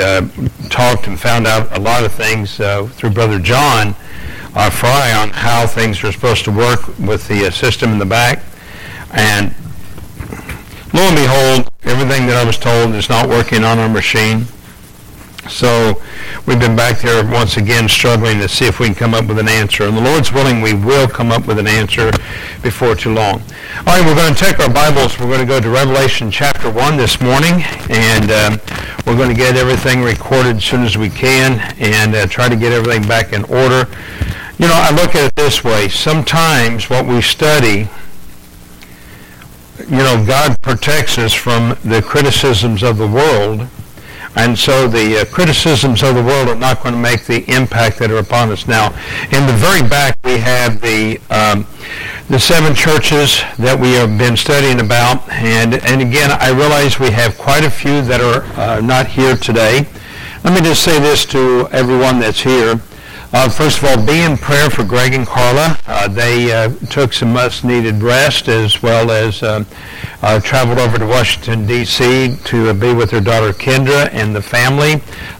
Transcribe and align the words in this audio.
uh, 0.00 0.26
talked 0.68 1.06
and 1.06 1.18
found 1.18 1.46
out 1.46 1.76
a 1.76 1.80
lot 1.80 2.04
of 2.04 2.12
things 2.12 2.60
uh, 2.60 2.86
through 2.86 3.10
Brother 3.10 3.38
John 3.38 3.94
uh, 4.54 4.70
Fry 4.70 5.12
on 5.12 5.30
how 5.30 5.66
things 5.66 6.02
are 6.04 6.12
supposed 6.12 6.44
to 6.44 6.50
work 6.50 6.86
with 6.98 7.28
the 7.28 7.46
uh, 7.46 7.50
system 7.50 7.92
in 7.92 7.98
the 7.98 8.06
back. 8.06 8.42
And 9.12 9.54
lo 10.92 11.02
and 11.02 11.16
behold, 11.16 11.72
everything 11.84 12.26
that 12.26 12.36
I 12.36 12.44
was 12.44 12.58
told 12.58 12.94
is 12.94 13.08
not 13.08 13.28
working 13.28 13.64
on 13.64 13.78
our 13.78 13.88
machine. 13.88 14.46
So 15.48 16.00
we've 16.46 16.60
been 16.60 16.76
back 16.76 16.98
there 17.00 17.24
once 17.24 17.56
again 17.56 17.88
struggling 17.88 18.38
to 18.38 18.48
see 18.48 18.66
if 18.66 18.80
we 18.80 18.86
can 18.86 18.94
come 18.94 19.14
up 19.14 19.26
with 19.26 19.38
an 19.38 19.48
answer. 19.48 19.84
And 19.84 19.96
the 19.96 20.00
Lord's 20.00 20.32
willing, 20.32 20.60
we 20.60 20.74
will 20.74 21.08
come 21.08 21.32
up 21.32 21.46
with 21.46 21.58
an 21.58 21.66
answer 21.66 22.10
before 22.62 22.94
too 22.94 23.14
long. 23.14 23.42
All 23.86 23.96
right, 23.96 24.04
we're 24.04 24.14
going 24.14 24.34
to 24.34 24.38
take 24.38 24.58
our 24.60 24.72
Bibles. 24.72 25.18
We're 25.18 25.26
going 25.26 25.40
to 25.40 25.46
go 25.46 25.60
to 25.60 25.70
Revelation 25.70 26.30
chapter 26.30 26.70
1 26.70 26.96
this 26.96 27.20
morning. 27.20 27.62
And 27.88 28.30
um, 28.30 28.60
we're 29.06 29.16
going 29.16 29.30
to 29.30 29.36
get 29.36 29.56
everything 29.56 30.02
recorded 30.02 30.56
as 30.56 30.64
soon 30.64 30.82
as 30.82 30.98
we 30.98 31.08
can 31.08 31.58
and 31.78 32.14
uh, 32.14 32.26
try 32.26 32.48
to 32.48 32.56
get 32.56 32.72
everything 32.72 33.08
back 33.08 33.32
in 33.32 33.44
order. 33.44 33.88
You 34.58 34.66
know, 34.66 34.74
I 34.74 34.90
look 34.90 35.14
at 35.14 35.28
it 35.28 35.36
this 35.36 35.64
way. 35.64 35.88
Sometimes 35.88 36.90
what 36.90 37.06
we 37.06 37.22
study 37.22 37.88
you 39.88 39.96
know, 39.96 40.22
God 40.26 40.60
protects 40.60 41.18
us 41.18 41.32
from 41.32 41.78
the 41.84 42.02
criticisms 42.02 42.82
of 42.82 42.98
the 42.98 43.06
world 43.06 43.68
and 44.36 44.58
so 44.58 44.86
the 44.86 45.20
uh, 45.20 45.24
criticisms 45.26 46.02
of 46.02 46.14
the 46.14 46.22
world 46.22 46.48
are 46.48 46.54
not 46.54 46.82
going 46.82 46.94
to 46.94 47.00
make 47.00 47.24
the 47.24 47.44
impact 47.50 47.98
that 47.98 48.10
are 48.10 48.18
upon 48.18 48.50
us 48.50 48.66
now. 48.66 48.88
In 49.32 49.46
the 49.46 49.52
very 49.54 49.86
back, 49.88 50.18
we 50.24 50.38
have 50.38 50.80
the 50.80 51.20
um, 51.30 51.66
the 52.28 52.38
seven 52.38 52.74
churches 52.74 53.40
that 53.58 53.78
we 53.78 53.92
have 53.92 54.18
been 54.18 54.36
studying 54.36 54.80
about, 54.80 55.28
and 55.30 55.74
and 55.74 56.02
again, 56.02 56.30
I 56.30 56.50
realize 56.50 57.00
we 57.00 57.10
have 57.10 57.38
quite 57.38 57.64
a 57.64 57.70
few 57.70 58.02
that 58.02 58.20
are 58.20 58.44
uh, 58.60 58.80
not 58.80 59.06
here 59.06 59.36
today. 59.36 59.86
Let 60.44 60.54
me 60.54 60.60
just 60.60 60.82
say 60.82 60.98
this 61.00 61.24
to 61.26 61.68
everyone 61.72 62.20
that's 62.20 62.40
here. 62.40 62.80
Uh, 63.30 63.48
first 63.48 63.78
of 63.78 63.84
all, 63.84 64.06
be 64.06 64.22
in 64.22 64.38
prayer 64.38 64.70
for 64.70 64.84
Greg 64.84 65.12
and 65.12 65.26
Carla. 65.26 65.78
Uh, 65.86 66.08
they 66.08 66.50
uh, 66.50 66.70
took 66.88 67.12
some 67.12 67.32
much-needed 67.32 68.02
rest 68.02 68.48
as 68.48 68.82
well 68.82 69.10
as 69.10 69.42
uh, 70.22 70.26
uh, 70.26 70.40
traveled 70.40 70.78
over 70.78 70.98
to 70.98 71.06
Washington, 71.06 71.66
D.C. 71.66 72.36
to 72.44 72.70
uh, 72.70 72.72
be 72.72 72.92
with 72.92 73.10
her 73.10 73.20
daughter 73.20 73.52
Kendra 73.52 74.08
and 74.12 74.34
the 74.34 74.42
family. 74.42 74.94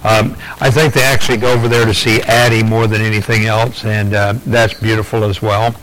Um, 0.05 0.37
I 0.61 0.71
think 0.71 0.95
they 0.95 1.03
actually 1.03 1.39
go 1.39 1.53
over 1.53 1.69
there 1.69 1.85
to 1.85 1.95
see 1.95 2.21
Addie 2.23 2.63
more 2.63 2.87
than 2.87 3.01
anything 3.01 3.47
else, 3.47 3.85
and 3.85 4.13
that's 4.47 4.75
beautiful 4.75 5.25
as 5.25 5.43
well. 5.43 5.75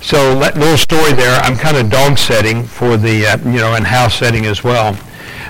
So, 0.00 0.34
let, 0.34 0.56
little 0.56 0.76
story 0.76 1.12
there. 1.12 1.40
I'm 1.42 1.56
kind 1.56 1.76
of 1.76 1.90
dog 1.90 2.18
setting 2.18 2.64
for 2.64 2.96
the, 2.96 3.40
you 3.44 3.58
know, 3.58 3.74
and 3.74 3.86
house 3.86 4.14
setting 4.18 4.46
as 4.46 4.64
well. 4.64 4.96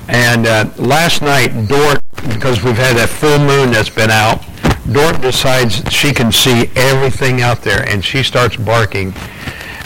And 0.09 0.45
last 0.79 1.23
night, 1.23 1.69
Dort, 1.69 2.01
because 2.29 2.63
we've 2.63 2.77
had 2.77 2.97
that 2.97 3.09
full 3.09 3.39
moon 3.39 3.71
that's 3.71 3.89
been 3.91 4.11
out, 4.11 4.43
Dort 4.91 5.21
decides 5.23 5.83
she 5.93 6.13
can 6.13 6.33
see 6.33 6.71
everything 6.75 7.41
out 7.41 7.63
there, 7.63 7.89
and 7.89 8.05
she 8.05 8.23
starts 8.23 8.57
barking. 8.57 9.15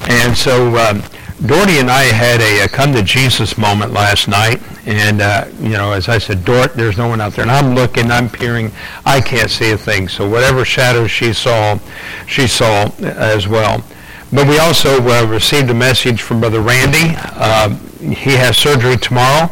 And 0.09 0.37
so 0.37 0.77
um, 0.77 1.03
Dorty 1.45 1.81
and 1.81 1.91
I 1.91 2.05
had 2.05 2.41
a, 2.41 2.65
a, 2.65 2.69
come 2.69 2.95
to 2.95 3.03
Jesus 3.03 3.59
moment 3.59 3.92
last 3.92 4.27
night, 4.27 4.62
and 4.87 5.20
uh, 5.20 5.47
you 5.61 5.70
know, 5.70 5.93
as 5.93 6.09
I 6.09 6.17
said, 6.17 6.47
Dort, 6.47 6.75
there's 6.75 6.97
no 6.97 7.09
one 7.09 7.20
out 7.20 7.34
there, 7.34 7.43
and 7.43 7.51
I'm 7.51 7.75
looking, 7.75 8.11
I'm 8.11 8.31
peering, 8.31 8.73
I 9.05 9.20
can't 9.20 9.51
see 9.51 9.70
a 9.73 9.77
thing. 9.77 10.09
So 10.09 10.27
whatever 10.28 10.65
shadows 10.65 11.11
she 11.11 11.34
saw, 11.34 11.78
she 12.27 12.47
saw 12.47 12.91
as 13.03 13.47
well. 13.47 13.84
But 14.33 14.48
we 14.48 14.59
also 14.59 15.01
uh, 15.06 15.27
received 15.27 15.69
a 15.69 15.75
message 15.75 16.23
from 16.23 16.41
Brother 16.41 16.61
Randy. 16.61 17.15
Uh, 17.19 17.77
he 18.00 18.33
has 18.33 18.56
surgery 18.56 18.97
tomorrow. 18.97 19.50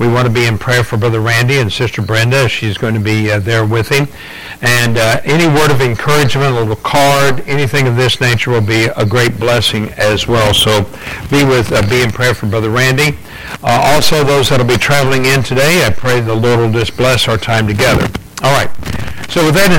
We 0.00 0.08
want 0.08 0.26
to 0.26 0.32
be 0.32 0.46
in 0.46 0.56
prayer 0.56 0.82
for 0.82 0.96
Brother 0.96 1.20
Randy 1.20 1.58
and 1.58 1.70
Sister 1.70 2.00
Brenda. 2.00 2.48
She's 2.48 2.78
going 2.78 2.94
to 2.94 3.00
be 3.00 3.30
uh, 3.30 3.38
there 3.38 3.66
with 3.66 3.90
him. 3.90 4.08
And 4.62 4.96
uh, 4.96 5.20
any 5.24 5.46
word 5.46 5.70
of 5.70 5.82
encouragement, 5.82 6.56
a 6.56 6.58
little 6.58 6.74
card, 6.76 7.40
anything 7.46 7.86
of 7.86 7.96
this 7.96 8.18
nature 8.18 8.50
will 8.50 8.62
be 8.62 8.84
a 8.96 9.04
great 9.04 9.38
blessing 9.38 9.90
as 9.98 10.26
well. 10.26 10.54
So 10.54 10.84
be 11.30 11.44
with, 11.44 11.70
uh, 11.70 11.86
be 11.90 12.00
in 12.00 12.12
prayer 12.12 12.32
for 12.32 12.46
Brother 12.46 12.70
Randy. 12.70 13.18
Uh, 13.62 13.92
also, 13.92 14.24
those 14.24 14.48
that 14.48 14.58
will 14.58 14.66
be 14.66 14.78
traveling 14.78 15.26
in 15.26 15.42
today, 15.42 15.84
I 15.84 15.90
pray 15.90 16.20
the 16.20 16.34
Lord 16.34 16.60
will 16.60 16.72
just 16.72 16.96
bless 16.96 17.28
our 17.28 17.36
time 17.36 17.66
together. 17.66 18.08
All 18.42 18.56
right. 18.56 18.70
So 19.30 19.46
with 19.46 19.54
that 19.54 19.70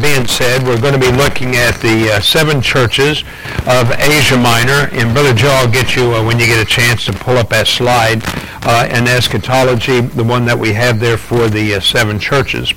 being 0.00 0.24
said, 0.24 0.62
we're 0.62 0.80
going 0.80 0.94
to 0.94 1.00
be 1.00 1.10
looking 1.10 1.56
at 1.56 1.74
the 1.82 2.14
uh, 2.14 2.20
seven 2.20 2.62
churches 2.62 3.24
of 3.66 3.90
Asia 3.98 4.38
Minor. 4.38 4.86
And 4.94 5.12
Brother 5.12 5.34
Joe, 5.34 5.48
I'll 5.50 5.68
get 5.68 5.96
you, 5.96 6.14
uh, 6.14 6.22
when 6.24 6.38
you 6.38 6.46
get 6.46 6.62
a 6.62 6.64
chance, 6.64 7.04
to 7.06 7.12
pull 7.12 7.36
up 7.36 7.48
that 7.48 7.66
slide 7.66 8.22
uh, 8.62 8.86
in 8.88 9.08
eschatology, 9.08 10.00
the 10.00 10.22
one 10.22 10.44
that 10.44 10.56
we 10.56 10.74
have 10.74 11.00
there 11.00 11.16
for 11.16 11.48
the 11.48 11.74
uh, 11.74 11.80
seven 11.80 12.20
churches. 12.20 12.72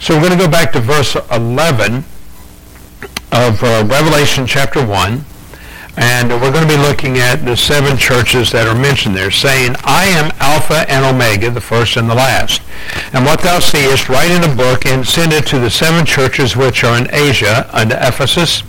So 0.00 0.14
we're 0.14 0.28
going 0.28 0.38
to 0.38 0.44
go 0.46 0.50
back 0.50 0.72
to 0.72 0.80
verse 0.80 1.14
11 1.30 1.96
of 3.32 3.62
uh, 3.62 3.84
Revelation 3.86 4.46
chapter 4.46 4.80
1. 4.80 5.22
And 6.00 6.30
we're 6.30 6.52
going 6.52 6.66
to 6.66 6.76
be 6.76 6.80
looking 6.80 7.18
at 7.18 7.44
the 7.44 7.56
seven 7.56 7.96
churches 7.96 8.52
that 8.52 8.68
are 8.68 8.74
mentioned 8.78 9.16
there, 9.16 9.32
saying, 9.32 9.74
I 9.82 10.04
am 10.04 10.30
Alpha 10.38 10.88
and 10.88 11.04
Omega, 11.04 11.50
the 11.50 11.60
first 11.60 11.96
and 11.96 12.08
the 12.08 12.14
last. 12.14 12.62
And 13.12 13.24
what 13.24 13.40
thou 13.40 13.58
seest, 13.58 14.08
write 14.08 14.30
in 14.30 14.48
a 14.48 14.54
book 14.54 14.86
and 14.86 15.04
send 15.04 15.32
it 15.32 15.44
to 15.48 15.58
the 15.58 15.70
seven 15.70 16.06
churches 16.06 16.54
which 16.54 16.84
are 16.84 16.96
in 16.96 17.12
Asia, 17.12 17.68
unto 17.72 17.96
Ephesus, 17.96 18.62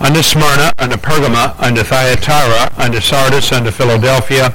unto 0.00 0.22
Smyrna, 0.22 0.72
unto 0.78 0.96
Pergama, 0.96 1.54
unto 1.58 1.82
Thyatira, 1.82 2.72
unto 2.78 2.98
Sardis, 2.98 3.52
unto 3.52 3.70
Philadelphia, 3.70 4.50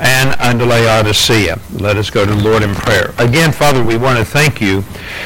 and 0.00 0.40
unto 0.40 0.64
Laodicea. 0.64 1.58
Let 1.72 1.96
us 1.96 2.10
go 2.10 2.24
to 2.24 2.34
the 2.34 2.42
Lord 2.42 2.62
in 2.62 2.74
prayer. 2.74 3.14
Again, 3.18 3.52
Father, 3.52 3.82
we 3.82 3.96
want 3.96 4.18
to 4.18 4.24
thank 4.24 4.60
you 4.60 4.82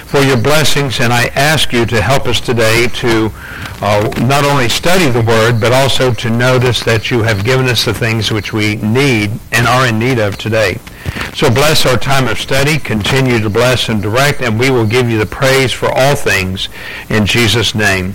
for 0.07 0.21
your 0.21 0.37
blessings, 0.37 1.01
and 1.01 1.13
I 1.13 1.27
ask 1.35 1.73
you 1.73 1.85
to 1.87 2.01
help 2.01 2.27
us 2.27 2.41
today 2.41 2.89
to 2.95 3.31
uh, 3.83 4.09
not 4.23 4.45
only 4.45 4.69
study 4.69 5.09
the 5.11 5.23
Word, 5.23 5.61
but 5.61 5.73
also 5.73 6.15
to 6.15 6.31
notice 6.31 6.83
that 6.85 7.11
you 7.11 7.23
have 7.23 7.45
given 7.45 7.67
us 7.67 7.85
the 7.85 7.95
things 7.95 8.31
which 8.31 8.53
we 8.53 8.77
need 8.77 9.31
and 9.51 9.67
are 9.67 9.87
in 9.87 9.99
need 9.99 10.19
of 10.19 10.39
today. 10.39 10.79
So 11.35 11.51
bless 11.51 11.85
our 11.85 11.99
time 11.99 12.29
of 12.29 12.39
study. 12.39 12.79
Continue 12.79 13.41
to 13.41 13.51
bless 13.51 13.89
and 13.89 14.01
direct, 14.01 14.41
and 14.41 14.59
we 14.59 14.71
will 14.71 14.87
give 14.87 15.11
you 15.11 15.19
the 15.19 15.27
praise 15.27 15.73
for 15.73 15.91
all 15.91 16.15
things. 16.15 16.69
In 17.11 17.27
Jesus' 17.27 17.75
name, 17.75 18.15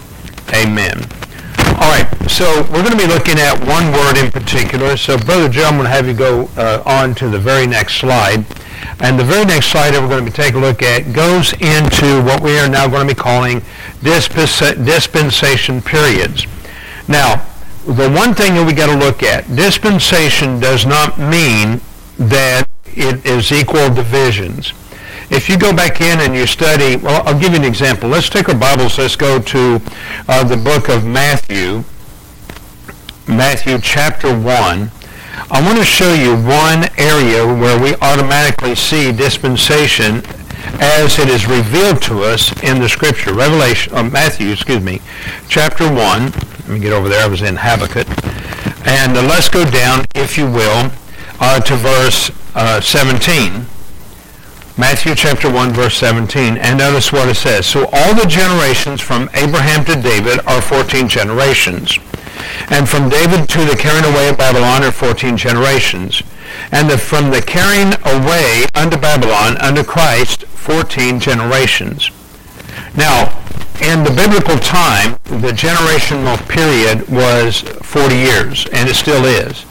amen. 0.54 1.08
All 1.80 1.92
right, 1.92 2.08
so 2.28 2.64
we're 2.72 2.82
going 2.82 2.98
to 2.98 2.98
be 2.98 3.06
looking 3.06 3.38
at 3.38 3.54
one 3.68 3.92
word 3.92 4.18
in 4.18 4.32
particular. 4.32 4.98
So, 4.98 5.16
Brother 5.16 5.48
Joe, 5.48 5.66
I'm 5.66 5.76
going 5.76 5.84
to 5.84 5.90
have 5.90 6.08
you 6.08 6.16
go 6.16 6.50
uh, 6.58 6.82
on 6.88 7.14
to 7.16 7.30
the 7.30 7.38
very 7.38 7.68
next 7.68 7.98
slide. 7.98 8.44
And 9.00 9.20
the 9.20 9.24
very 9.24 9.46
next 9.46 9.68
slide 9.68 9.92
that 9.92 10.02
we're 10.02 10.10
going 10.10 10.26
to 10.26 10.32
be 10.32 10.36
taking 10.36 10.58
a 10.58 10.62
look 10.62 10.82
at 10.82 11.14
goes 11.14 11.54
into 11.54 12.24
what 12.24 12.42
we 12.42 12.58
are 12.58 12.68
now 12.68 12.88
going 12.88 13.08
to 13.08 13.14
be 13.14 13.20
calling 13.20 13.62
dispensation 14.02 15.82
periods. 15.84 16.48
Now, 17.08 17.46
the 17.86 18.10
one 18.10 18.34
thing 18.34 18.56
that 18.56 18.66
we 18.66 18.74
got 18.74 18.88
to 18.88 18.98
look 18.98 19.22
at, 19.22 19.56
dispensation 19.56 20.60
does 20.60 20.84
not 20.84 21.20
mean 21.20 21.80
that 22.18 22.68
it 22.86 23.24
is 23.24 23.52
equal 23.52 23.94
divisions. 23.94 24.74
If 25.30 25.50
you 25.50 25.58
go 25.58 25.76
back 25.76 26.00
in 26.00 26.22
and 26.22 26.34
you 26.34 26.48
study, 26.48 26.96
well, 26.96 27.22
I'll 27.28 27.38
give 27.38 27.52
you 27.52 27.58
an 27.58 27.66
example. 27.66 28.08
Let's 28.08 28.30
take 28.30 28.48
our 28.48 28.58
Bibles. 28.58 28.98
Let's 28.98 29.18
go 29.18 29.40
to 29.42 29.82
uh, 30.30 30.44
the 30.46 30.56
book 30.56 30.88
of 30.88 31.06
Matthew, 31.06 31.84
Matthew 33.28 33.78
chapter 33.82 34.30
1. 34.30 34.90
I 35.52 35.62
want 35.62 35.78
to 35.80 35.84
show 35.84 36.14
you 36.14 36.32
one 36.34 36.90
area 36.98 37.46
where 37.46 37.78
we 37.78 37.96
automatically 37.96 38.74
see 38.76 39.12
dispensation 39.12 40.24
as 40.80 41.20
it 41.20 41.28
is 41.28 41.46
revealed 41.46 42.02
to 42.04 42.24
us 42.24 42.52
in 42.64 42.80
the 42.80 42.88
scripture. 42.88 43.34
Revelation, 43.34 43.94
uh, 43.96 44.04
Matthew, 44.04 44.52
excuse 44.52 44.82
me, 44.82 45.02
chapter 45.50 45.84
1. 45.84 45.98
Let 45.98 46.68
me 46.70 46.80
get 46.80 46.94
over 46.94 47.10
there. 47.10 47.26
I 47.26 47.28
was 47.28 47.42
in 47.42 47.58
Habakkuk. 47.58 48.08
And 48.88 49.18
uh, 49.18 49.24
let's 49.24 49.50
go 49.50 49.70
down, 49.70 50.06
if 50.16 50.38
you 50.38 50.46
will, 50.46 50.90
uh, 51.42 51.60
to 51.60 51.76
verse 51.76 52.32
uh, 52.56 52.80
17. 52.80 53.66
Matthew 54.80 55.16
chapter 55.16 55.52
1 55.52 55.74
verse 55.74 55.98
17 55.98 56.56
and 56.58 56.78
notice 56.78 57.12
what 57.12 57.28
it 57.28 57.36
says. 57.36 57.66
So 57.66 57.90
all 57.92 58.14
the 58.14 58.28
generations 58.28 59.02
from 59.02 59.28
Abraham 59.34 59.84
to 59.86 60.00
David 60.00 60.40
are 60.46 60.62
14 60.62 61.08
generations. 61.10 61.98
And 62.70 62.88
from 62.88 63.10
David 63.10 63.50
to 63.50 63.66
the 63.66 63.76
carrying 63.76 64.06
away 64.06 64.30
of 64.30 64.38
Babylon 64.38 64.84
are 64.84 64.92
14 64.92 65.36
generations. 65.36 66.22
And 66.72 66.88
the, 66.88 66.98
from 67.00 67.32
the 67.32 67.42
carrying 67.42 67.94
away 68.06 68.66
unto 68.76 68.98
Babylon 68.98 69.58
unto 69.58 69.84
Christ 69.84 70.44
14 70.46 71.20
generations. 71.20 72.12
Now, 72.96 73.34
in 73.82 74.04
the 74.04 74.12
biblical 74.12 74.58
time, 74.58 75.14
the 75.42 75.54
generational 75.54 76.38
period 76.48 77.08
was 77.10 77.62
40 77.82 78.16
years, 78.16 78.68
and 78.74 78.88
it 78.88 78.96
still 78.96 79.26
is. 79.26 79.66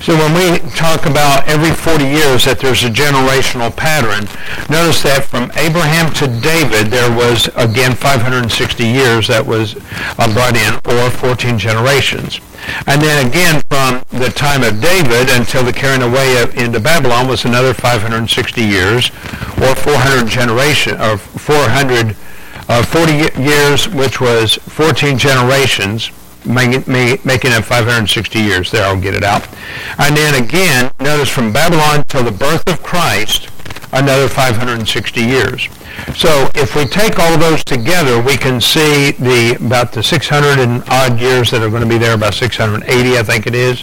So 0.00 0.14
when 0.14 0.32
we 0.32 0.58
talk 0.70 1.06
about 1.06 1.48
every 1.48 1.72
40 1.72 2.04
years 2.04 2.44
that 2.44 2.60
there's 2.60 2.84
a 2.84 2.88
generational 2.88 3.74
pattern, 3.74 4.30
notice 4.70 5.02
that 5.02 5.26
from 5.26 5.50
Abraham 5.58 6.14
to 6.14 6.30
David, 6.40 6.86
there 6.86 7.10
was, 7.10 7.50
again, 7.56 7.96
560 7.96 8.86
years 8.86 9.26
that 9.26 9.44
was 9.44 9.74
uh, 9.74 10.32
brought 10.32 10.54
in, 10.54 10.78
or 10.86 11.10
14 11.10 11.58
generations. 11.58 12.40
And 12.86 13.02
then 13.02 13.26
again, 13.26 13.60
from 13.68 14.04
the 14.14 14.30
time 14.30 14.62
of 14.62 14.80
David 14.80 15.34
until 15.34 15.64
the 15.64 15.72
carrying 15.72 16.02
away 16.02 16.46
into 16.54 16.78
Babylon 16.78 17.26
was 17.26 17.44
another 17.44 17.74
560 17.74 18.62
years, 18.62 19.10
or 19.58 19.74
400 19.74 20.30
generation, 20.30 20.94
or 21.00 21.18
400, 21.18 22.14
uh, 22.68 22.82
40 22.86 23.42
years, 23.42 23.88
which 23.88 24.20
was 24.20 24.54
14 24.62 25.18
generations 25.18 26.12
making, 26.44 26.84
it 26.86 27.64
560 27.64 28.38
years. 28.38 28.70
There, 28.70 28.84
I'll 28.84 29.00
get 29.00 29.14
it 29.14 29.24
out. 29.24 29.46
And 29.98 30.16
then 30.16 30.42
again, 30.42 30.90
notice 31.00 31.28
from 31.28 31.52
Babylon 31.52 32.04
till 32.04 32.24
the 32.24 32.30
birth 32.30 32.68
of 32.68 32.82
Christ, 32.82 33.48
another 33.92 34.28
560 34.28 35.20
years. 35.20 35.68
So 36.14 36.50
if 36.54 36.76
we 36.76 36.84
take 36.84 37.18
all 37.18 37.36
those 37.38 37.64
together, 37.64 38.20
we 38.20 38.36
can 38.36 38.60
see 38.60 39.12
the 39.12 39.56
about 39.60 39.92
the 39.92 40.02
600 40.02 40.58
and 40.58 40.82
odd 40.88 41.20
years 41.20 41.50
that 41.50 41.62
are 41.62 41.68
going 41.68 41.82
to 41.82 41.88
be 41.88 41.98
there, 41.98 42.14
about 42.14 42.34
680, 42.34 43.18
I 43.18 43.22
think 43.22 43.46
it 43.46 43.54
is, 43.54 43.82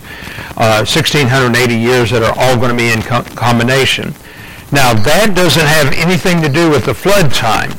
uh, 0.58 0.86
1680 0.86 1.76
years 1.76 2.12
that 2.12 2.24
are 2.24 2.34
all 2.38 2.58
going 2.58 2.72
to 2.72 2.78
be 2.78 2.90
in 2.90 3.02
co- 3.02 3.24
combination. 3.36 4.14
Now 4.72 4.94
that 4.94 5.36
doesn't 5.36 5.66
have 5.66 5.94
anything 5.94 6.42
to 6.42 6.50
do 6.50 6.70
with 6.70 6.86
the 6.86 6.94
flood 6.94 7.32
time. 7.32 7.72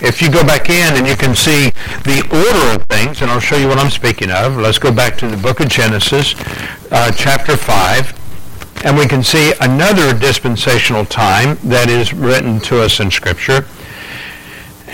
If 0.00 0.22
you 0.22 0.30
go 0.30 0.44
back 0.44 0.70
in 0.70 0.96
and 0.96 1.06
you 1.06 1.16
can 1.16 1.34
see 1.34 1.70
the 2.04 2.22
order 2.30 2.76
of 2.80 2.86
things, 2.86 3.20
and 3.20 3.30
I'll 3.30 3.40
show 3.40 3.56
you 3.56 3.66
what 3.66 3.78
I'm 3.78 3.90
speaking 3.90 4.30
of. 4.30 4.56
Let's 4.56 4.78
go 4.78 4.92
back 4.92 5.18
to 5.18 5.28
the 5.28 5.36
book 5.36 5.58
of 5.58 5.68
Genesis, 5.68 6.34
uh, 6.92 7.10
chapter 7.10 7.56
5, 7.56 8.84
and 8.84 8.96
we 8.96 9.06
can 9.06 9.24
see 9.24 9.52
another 9.60 10.16
dispensational 10.16 11.04
time 11.04 11.58
that 11.64 11.90
is 11.90 12.12
written 12.12 12.60
to 12.60 12.80
us 12.80 13.00
in 13.00 13.10
Scripture. 13.10 13.66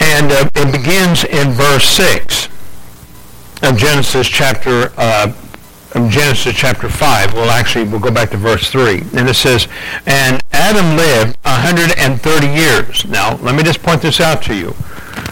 And 0.00 0.32
uh, 0.32 0.48
it 0.54 0.72
begins 0.72 1.24
in 1.24 1.50
verse 1.50 1.84
6 1.84 2.48
of 3.62 3.76
Genesis 3.76 4.26
chapter 4.26 4.90
uh, 4.96 5.32
Genesis 5.94 6.56
chapter 6.56 6.88
5. 6.88 7.34
Well, 7.34 7.50
actually, 7.50 7.84
we'll 7.84 8.00
go 8.00 8.10
back 8.10 8.30
to 8.30 8.36
verse 8.36 8.68
3. 8.68 9.02
And 9.14 9.28
it 9.28 9.34
says, 9.34 9.68
And 10.06 10.42
Adam 10.50 10.96
lived 10.96 11.36
130 11.42 12.46
years. 12.48 13.04
Now, 13.04 13.36
let 13.36 13.54
me 13.54 13.62
just 13.62 13.80
point 13.80 14.02
this 14.02 14.20
out 14.20 14.42
to 14.44 14.56
you. 14.56 14.74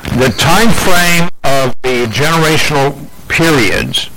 The 0.03 0.35
time 0.37 0.69
frame 0.71 1.31
of 1.45 1.75
the 1.83 2.07
generational 2.11 2.93
periods 3.29 4.11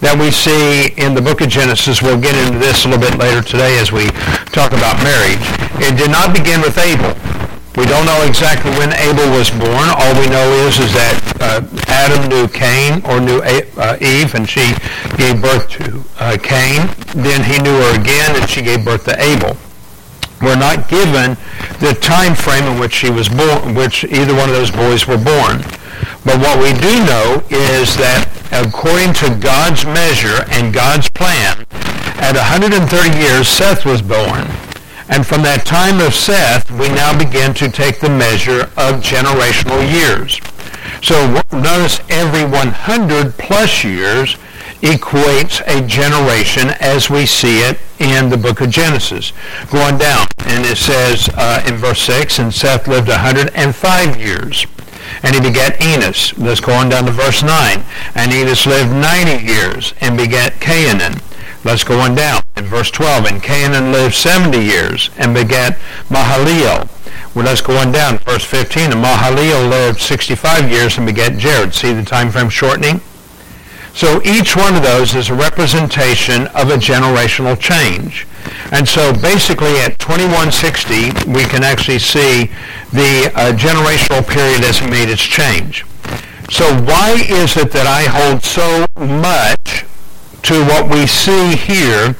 that 0.00 0.16
we 0.16 0.30
see 0.30 0.94
in 0.96 1.14
the 1.14 1.20
book 1.20 1.40
of 1.40 1.48
Genesis, 1.48 2.00
we'll 2.00 2.20
get 2.20 2.34
into 2.36 2.58
this 2.58 2.84
a 2.84 2.88
little 2.88 3.02
bit 3.02 3.18
later 3.18 3.42
today 3.42 3.76
as 3.78 3.90
we 3.92 4.06
talk 4.54 4.72
about 4.72 4.96
marriage, 5.02 5.42
it 5.82 5.98
did 5.98 6.10
not 6.10 6.32
begin 6.32 6.62
with 6.62 6.78
Abel. 6.78 7.12
We 7.76 7.84
don't 7.84 8.06
know 8.06 8.22
exactly 8.24 8.70
when 8.80 8.94
Abel 8.96 9.28
was 9.36 9.50
born. 9.50 9.92
All 9.92 10.14
we 10.16 10.30
know 10.30 10.46
is 10.64 10.78
is 10.80 10.94
that 10.96 11.20
uh, 11.42 11.60
Adam 11.92 12.30
knew 12.32 12.48
Cain 12.48 13.04
or 13.04 13.20
knew 13.20 13.42
A- 13.44 13.68
uh, 13.76 13.98
Eve, 14.00 14.32
and 14.34 14.48
she 14.48 14.72
gave 15.20 15.42
birth 15.42 15.68
to 15.76 16.00
uh, 16.16 16.38
Cain. 16.40 16.88
Then 17.12 17.44
he 17.44 17.60
knew 17.60 17.76
her 17.76 17.92
again, 18.00 18.32
and 18.40 18.48
she 18.48 18.62
gave 18.62 18.84
birth 18.84 19.04
to 19.04 19.16
Abel. 19.20 19.58
We're 20.42 20.56
not 20.56 20.88
given 20.88 21.36
the 21.80 21.96
time 22.00 22.34
frame 22.34 22.64
in 22.64 22.78
which 22.78 22.92
she 22.92 23.10
was 23.10 23.28
born, 23.28 23.74
which 23.74 24.04
either 24.04 24.34
one 24.34 24.48
of 24.48 24.54
those 24.54 24.70
boys 24.70 25.06
were 25.06 25.16
born. 25.16 25.64
But 26.24 26.38
what 26.40 26.58
we 26.58 26.72
do 26.74 26.92
know 27.06 27.42
is 27.48 27.96
that 27.96 28.28
according 28.52 29.14
to 29.14 29.38
God's 29.40 29.84
measure 29.86 30.44
and 30.50 30.74
God's 30.74 31.08
plan, 31.08 31.64
at 32.18 32.34
130 32.34 33.18
years, 33.18 33.48
Seth 33.48 33.84
was 33.84 34.02
born. 34.02 34.48
And 35.08 35.24
from 35.24 35.42
that 35.42 35.64
time 35.64 36.00
of 36.00 36.14
Seth, 36.14 36.70
we 36.72 36.88
now 36.88 37.16
begin 37.16 37.54
to 37.54 37.70
take 37.70 38.00
the 38.00 38.10
measure 38.10 38.62
of 38.76 39.00
generational 39.00 39.80
years. 39.86 40.40
So 41.02 41.14
notice 41.52 42.00
every 42.10 42.44
100 42.44 43.38
plus 43.38 43.84
years 43.84 44.36
equates 44.86 45.60
a 45.66 45.84
generation 45.86 46.68
as 46.80 47.10
we 47.10 47.26
see 47.26 47.58
it 47.58 47.78
in 47.98 48.30
the 48.30 48.36
book 48.36 48.60
of 48.60 48.70
Genesis. 48.70 49.32
Going 49.70 49.98
down, 49.98 50.26
and 50.46 50.64
it 50.64 50.76
says 50.76 51.28
uh, 51.34 51.64
in 51.66 51.74
verse 51.74 52.00
6, 52.02 52.38
and 52.38 52.54
Seth 52.54 52.86
lived 52.86 53.08
105 53.08 54.16
years. 54.16 54.66
And 55.22 55.34
he 55.34 55.40
begat 55.40 55.82
Enos. 55.82 56.36
Let's 56.38 56.60
go 56.60 56.72
on 56.72 56.88
down 56.88 57.06
to 57.06 57.12
verse 57.12 57.42
9. 57.42 57.84
And 58.14 58.32
Enos 58.32 58.66
lived 58.66 58.92
90 58.92 59.44
years 59.44 59.94
and 60.00 60.16
begat 60.16 60.54
Cainan. 60.54 61.22
Let's 61.64 61.84
go 61.84 61.98
on 61.98 62.14
down. 62.14 62.42
In 62.56 62.64
verse 62.64 62.90
12, 62.90 63.24
and 63.26 63.42
Cainan 63.42 63.92
lived 63.92 64.14
70 64.14 64.58
years 64.58 65.10
and 65.18 65.34
begat 65.34 65.78
Mahalalel. 66.08 66.88
Well, 67.34 67.44
let's 67.44 67.60
go 67.60 67.76
on 67.76 67.92
down. 67.92 68.18
Verse 68.18 68.44
15, 68.44 68.92
and 68.92 69.04
Mahalalel 69.04 69.68
lived 69.68 70.00
65 70.00 70.70
years 70.70 70.96
and 70.96 71.06
begat 71.06 71.38
Jared. 71.38 71.74
See 71.74 71.92
the 71.92 72.04
time 72.04 72.30
frame 72.30 72.48
shortening? 72.48 73.00
So 73.96 74.20
each 74.24 74.54
one 74.54 74.76
of 74.76 74.82
those 74.82 75.14
is 75.14 75.30
a 75.30 75.34
representation 75.34 76.48
of 76.48 76.68
a 76.68 76.76
generational 76.76 77.58
change. 77.58 78.26
And 78.70 78.86
so 78.86 79.10
basically 79.10 79.78
at 79.80 79.98
2160, 79.98 81.32
we 81.32 81.44
can 81.44 81.64
actually 81.64 82.00
see 82.00 82.50
the 82.92 83.32
uh, 83.34 83.56
generational 83.56 84.20
period 84.28 84.64
has 84.64 84.82
made 84.82 85.08
its 85.08 85.22
change. 85.22 85.86
So 86.50 86.66
why 86.82 87.24
is 87.26 87.56
it 87.56 87.72
that 87.72 87.86
I 87.86 88.04
hold 88.04 88.42
so 88.44 88.84
much 89.00 89.86
to 90.42 90.62
what 90.66 90.90
we 90.92 91.06
see 91.06 91.56
here 91.56 92.14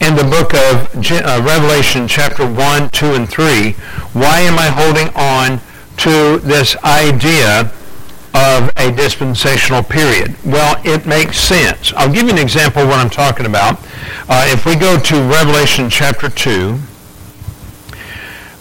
in 0.00 0.14
the 0.14 0.22
book 0.22 0.54
of 0.54 0.94
uh, 0.94 1.42
Revelation 1.42 2.06
chapter 2.06 2.46
1, 2.46 2.90
2, 2.90 3.06
and 3.14 3.28
3, 3.28 3.72
why 4.12 4.42
am 4.42 4.60
I 4.60 4.68
holding 4.68 5.08
on 5.16 5.58
to 5.96 6.38
this 6.46 6.76
idea 6.84 7.72
of 8.36 8.70
a 8.76 8.92
dispensational 8.92 9.82
period? 9.82 10.36
Well, 10.44 10.80
it 10.84 11.06
makes 11.06 11.38
sense. 11.38 11.92
I'll 11.96 12.12
give 12.12 12.24
you 12.24 12.32
an 12.32 12.38
example 12.38 12.82
of 12.82 12.88
what 12.88 12.98
I'm 12.98 13.10
talking 13.10 13.46
about. 13.46 13.78
Uh, 14.28 14.46
if 14.48 14.66
we 14.66 14.76
go 14.76 14.98
to 14.98 15.14
Revelation 15.22 15.88
chapter 15.88 16.28
2, 16.28 16.78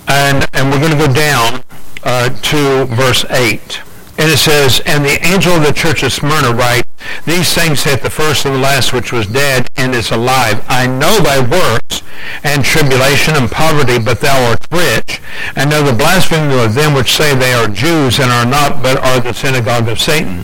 and, 0.07 0.45
and 0.54 0.72
we're 0.72 0.80
going 0.80 0.98
to 0.98 1.07
go 1.07 1.12
down 1.12 1.63
uh, 2.04 2.30
to 2.30 2.86
verse 2.86 3.25
8. 3.30 3.81
And 4.18 4.31
it 4.31 4.38
says, 4.38 4.81
And 4.86 5.04
the 5.04 5.19
angel 5.25 5.54
of 5.54 5.63
the 5.63 5.74
church 5.74 6.04
of 6.04 6.13
Smyrna 6.13 6.54
write, 6.54 6.86
These 7.25 7.54
things 7.54 7.81
saith 7.81 8.01
the 8.01 8.10
first 8.10 8.45
and 8.45 8.56
the 8.56 8.60
last 8.60 8.94
which 8.94 9.12
was 9.12 9.27
dead 9.27 9.68
and 9.75 9.94
is 9.94 10.12
alive. 10.12 10.63
I 10.69 10.88
know 10.88 11.19
thy 11.19 11.39
works 11.39 12.01
and 12.44 12.63
tribulation 12.63 13.36
and 13.36 13.51
poverty, 13.51 14.00
but 14.00 14.22
thou 14.22 14.50
art 14.50 14.66
rich, 14.72 15.22
and 15.55 15.69
know 15.69 15.83
the 15.83 15.97
blasphemy 15.97 16.59
of 16.63 16.73
them 16.73 16.93
which 16.93 17.15
say 17.15 17.35
they 17.35 17.53
are 17.53 17.67
Jews 17.67 18.19
and 18.19 18.31
are 18.31 18.45
not, 18.45 18.83
but 18.83 18.97
are 18.97 19.19
the 19.19 19.33
synagogue 19.33 19.87
of 19.87 19.99
Satan. 19.99 20.43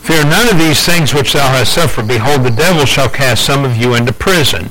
Fear 0.00 0.24
none 0.24 0.48
of 0.48 0.58
these 0.58 0.84
things 0.84 1.12
which 1.12 1.32
thou 1.32 1.48
hast 1.48 1.74
suffered. 1.74 2.06
Behold, 2.08 2.44
the 2.44 2.50
devil 2.50 2.84
shall 2.84 3.08
cast 3.08 3.44
some 3.44 3.64
of 3.64 3.76
you 3.76 3.94
into 3.94 4.12
prison. 4.12 4.70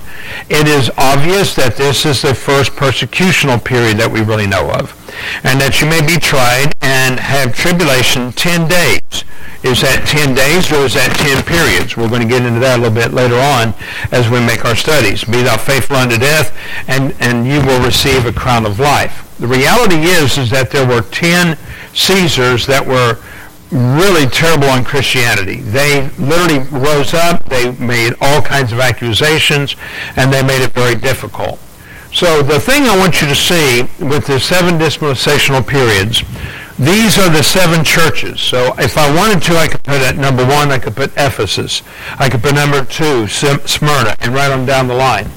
It 0.50 0.68
is 0.68 0.92
obvious 0.98 1.54
that 1.56 1.76
this 1.76 2.06
is 2.06 2.22
the 2.22 2.34
first 2.34 2.72
persecutional 2.74 3.64
period 3.64 3.98
that 3.98 4.12
we 4.12 4.22
really 4.22 4.48
know 4.48 4.72
of 4.72 4.98
and 5.44 5.60
that 5.60 5.82
you 5.82 5.88
may 5.88 6.02
be 6.06 6.18
tried 6.18 6.74
and 6.82 7.20
have 7.20 7.56
tribulation 7.56 8.32
10 8.32 8.68
days. 8.68 9.24
Is 9.64 9.82
that 9.82 10.08
10 10.08 10.34
days 10.34 10.72
or 10.72 10.86
is 10.86 10.96
that 10.96 11.14
10 11.22 11.44
periods? 11.46 11.96
We're 11.96 12.10
going 12.10 12.24
to 12.24 12.28
get 12.28 12.42
into 12.42 12.60
that 12.62 12.80
a 12.80 12.82
little 12.82 12.96
bit 12.96 13.14
later 13.14 13.38
on 13.38 13.76
as 14.12 14.30
we 14.30 14.40
make 14.40 14.66
our 14.66 14.76
studies. 14.76 15.24
Be 15.24 15.44
thou 15.44 15.58
faithful 15.58 15.98
unto 15.98 16.18
death, 16.18 16.56
and, 16.88 17.14
and 17.20 17.46
you 17.46 17.62
will 17.62 17.84
receive 17.86 18.26
a 18.26 18.34
crown 18.34 18.66
of 18.66 18.80
life. 18.80 19.31
The 19.42 19.48
reality 19.48 19.96
is, 19.96 20.38
is 20.38 20.52
that 20.52 20.70
there 20.70 20.86
were 20.86 21.02
10 21.02 21.58
Caesars 21.96 22.68
that 22.68 22.86
were 22.86 23.18
really 23.72 24.28
terrible 24.28 24.70
on 24.70 24.84
Christianity. 24.84 25.62
They 25.62 26.08
literally 26.20 26.60
rose 26.70 27.16
up, 27.16 27.44
they 27.46 27.72
made 27.72 28.14
all 28.22 28.44
kinds 28.44 28.72
of 28.72 28.80
accusations, 28.80 29.76
and 30.16 30.32
they 30.32 30.44
made 30.44 30.62
it 30.62 30.74
very 30.74 30.94
difficult. 30.94 31.58
So 32.14 32.44
the 32.44 32.60
thing 32.60 32.84
I 32.84 32.96
want 32.96 33.20
you 33.20 33.28
to 33.30 33.36
see 33.36 33.82
with 34.00 34.28
the 34.28 34.40
seven 34.40 34.78
dispensational 34.78 35.64
periods, 35.64 36.22
these 36.78 37.18
are 37.18 37.30
the 37.32 37.42
seven 37.42 37.84
churches. 37.84 38.42
So 38.42 38.76
if 38.78 38.96
I 38.96 39.10
wanted 39.16 39.42
to, 39.42 39.58
I 39.58 39.68
could 39.68 39.82
put 39.82 40.04
at 40.04 40.18
number 40.18 40.46
one, 40.46 40.70
I 40.70 40.78
could 40.78 40.96
put 40.96 41.14
Ephesus. 41.18 41.82
I 42.20 42.30
could 42.30 42.44
put 42.44 42.54
number 42.54 42.86
two, 42.86 43.28
Smyrna, 43.28 44.16
and 44.20 44.36
write 44.36 44.50
them 44.50 44.68
down 44.68 44.88
the 44.88 44.94
line. 44.94 45.32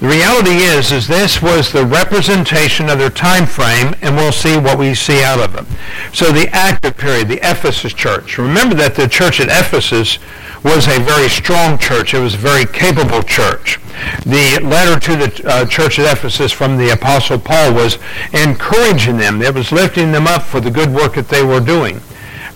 The 0.00 0.06
reality 0.06 0.58
is, 0.58 0.92
is 0.92 1.08
this 1.08 1.42
was 1.42 1.72
the 1.72 1.84
representation 1.84 2.88
of 2.88 3.00
their 3.00 3.10
time 3.10 3.46
frame, 3.46 3.96
and 4.00 4.14
we'll 4.14 4.30
see 4.30 4.56
what 4.56 4.78
we 4.78 4.94
see 4.94 5.24
out 5.24 5.40
of 5.40 5.52
them. 5.52 5.66
So 6.12 6.30
the 6.30 6.48
active 6.52 6.96
period, 6.96 7.26
the 7.26 7.38
Ephesus 7.38 7.92
church. 7.92 8.38
Remember 8.38 8.76
that 8.76 8.94
the 8.94 9.08
church 9.08 9.40
at 9.40 9.48
Ephesus 9.48 10.20
was 10.62 10.86
a 10.86 11.00
very 11.00 11.28
strong 11.28 11.78
church. 11.78 12.14
It 12.14 12.20
was 12.20 12.34
a 12.34 12.38
very 12.38 12.64
capable 12.64 13.24
church. 13.24 13.80
The 14.24 14.60
letter 14.62 15.00
to 15.00 15.16
the 15.16 15.42
uh, 15.44 15.66
church 15.66 15.98
at 15.98 16.16
Ephesus 16.16 16.52
from 16.52 16.76
the 16.76 16.90
Apostle 16.90 17.40
Paul 17.40 17.74
was 17.74 17.98
encouraging 18.32 19.16
them. 19.16 19.42
It 19.42 19.52
was 19.52 19.72
lifting 19.72 20.12
them 20.12 20.28
up 20.28 20.42
for 20.42 20.60
the 20.60 20.70
good 20.70 20.94
work 20.94 21.16
that 21.16 21.28
they 21.28 21.42
were 21.42 21.60
doing. 21.60 22.00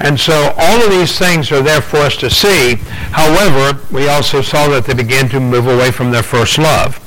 And 0.02 0.18
so 0.18 0.52
all 0.58 0.82
of 0.82 0.90
these 0.90 1.16
things 1.16 1.52
are 1.52 1.62
there 1.62 1.80
for 1.80 1.98
us 1.98 2.16
to 2.18 2.28
see. 2.28 2.74
However, 3.12 3.80
we 3.92 4.08
also 4.08 4.42
saw 4.42 4.68
that 4.68 4.84
they 4.84 4.94
began 4.94 5.28
to 5.28 5.38
move 5.38 5.68
away 5.68 5.92
from 5.92 6.10
their 6.10 6.24
first 6.24 6.58
love. 6.58 6.98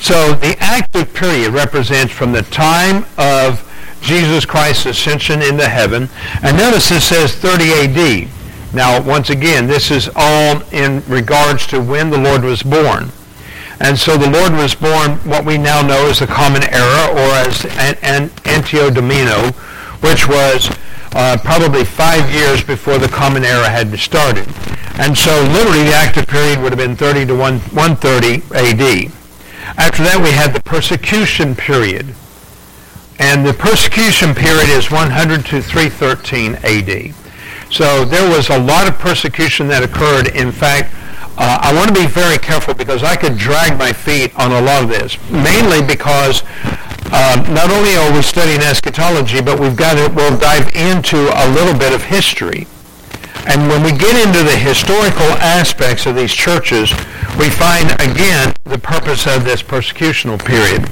So 0.00 0.34
the 0.34 0.56
active 0.60 1.12
period 1.12 1.52
represents 1.52 2.12
from 2.12 2.30
the 2.30 2.42
time 2.42 3.06
of 3.18 3.60
Jesus 4.02 4.46
Christ's 4.46 4.86
ascension 4.86 5.42
into 5.42 5.68
heaven. 5.68 6.08
And 6.42 6.56
notice 6.56 6.92
it 6.92 7.00
says 7.00 7.34
30 7.34 7.72
AD. 7.72 8.28
Now, 8.72 9.02
once 9.02 9.30
again, 9.30 9.66
this 9.66 9.90
is 9.90 10.08
all 10.14 10.62
in 10.70 11.02
regards 11.08 11.66
to 11.68 11.80
when 11.80 12.10
the 12.10 12.18
Lord 12.18 12.44
was 12.44 12.62
born. 12.62 13.10
And 13.80 13.98
so 13.98 14.16
the 14.16 14.30
Lord 14.30 14.52
was 14.52 14.74
born 14.76 15.12
what 15.28 15.44
we 15.44 15.58
now 15.58 15.82
know 15.82 16.08
as 16.08 16.20
the 16.20 16.28
Common 16.28 16.62
Era 16.62 17.10
or 17.10 17.34
as 17.34 17.64
an, 17.64 17.96
an 18.02 18.30
Anno 18.44 18.90
Domini, 18.90 19.52
which 20.04 20.28
was 20.28 20.70
uh, 21.12 21.38
probably 21.42 21.84
five 21.84 22.30
years 22.30 22.62
before 22.62 22.98
the 22.98 23.08
Common 23.08 23.44
Era 23.44 23.68
had 23.68 23.98
started. 23.98 24.46
And 25.00 25.16
so 25.16 25.32
literally 25.50 25.84
the 25.84 25.94
active 25.94 26.26
period 26.26 26.60
would 26.60 26.72
have 26.72 26.78
been 26.78 26.94
30 26.94 27.26
to 27.26 27.34
1, 27.34 27.58
130 27.58 28.42
AD. 28.54 29.12
After 29.76 30.02
that 30.04 30.20
we 30.22 30.30
had 30.30 30.52
the 30.52 30.62
persecution 30.62 31.54
period. 31.54 32.14
And 33.18 33.46
the 33.46 33.54
persecution 33.54 34.34
period 34.34 34.68
is 34.68 34.90
100 34.90 35.46
to 35.46 35.62
313 35.62 36.56
AD. 36.62 37.14
So 37.72 38.04
there 38.04 38.28
was 38.28 38.50
a 38.50 38.58
lot 38.58 38.86
of 38.86 38.98
persecution 38.98 39.68
that 39.68 39.82
occurred. 39.82 40.28
In 40.36 40.52
fact, 40.52 40.94
uh, 41.36 41.58
I 41.60 41.74
want 41.74 41.88
to 41.88 41.94
be 41.94 42.06
very 42.06 42.38
careful 42.38 42.74
because 42.74 43.02
I 43.02 43.16
could 43.16 43.36
drag 43.36 43.78
my 43.78 43.92
feet 43.92 44.36
on 44.38 44.52
a 44.52 44.60
lot 44.60 44.84
of 44.84 44.88
this, 44.88 45.18
mainly 45.30 45.82
because 45.82 46.42
um, 47.12 47.54
not 47.54 47.70
only 47.70 47.94
are 47.96 48.12
we 48.12 48.22
studying 48.22 48.60
eschatology, 48.60 49.40
but 49.40 49.60
we've 49.60 49.76
got 49.76 49.94
to, 49.94 50.12
we'll 50.14 50.36
dive 50.38 50.68
into 50.74 51.16
a 51.16 51.46
little 51.52 51.78
bit 51.78 51.92
of 51.92 52.02
history. 52.02 52.66
And 53.46 53.68
when 53.68 53.82
we 53.82 53.92
get 53.92 54.16
into 54.26 54.42
the 54.42 54.56
historical 54.56 55.28
aspects 55.36 56.06
of 56.06 56.16
these 56.16 56.32
churches, 56.32 56.90
we 57.38 57.50
find 57.50 57.90
again 58.00 58.54
the 58.64 58.78
purpose 58.78 59.26
of 59.26 59.44
this 59.44 59.62
persecutional 59.62 60.42
period. 60.42 60.82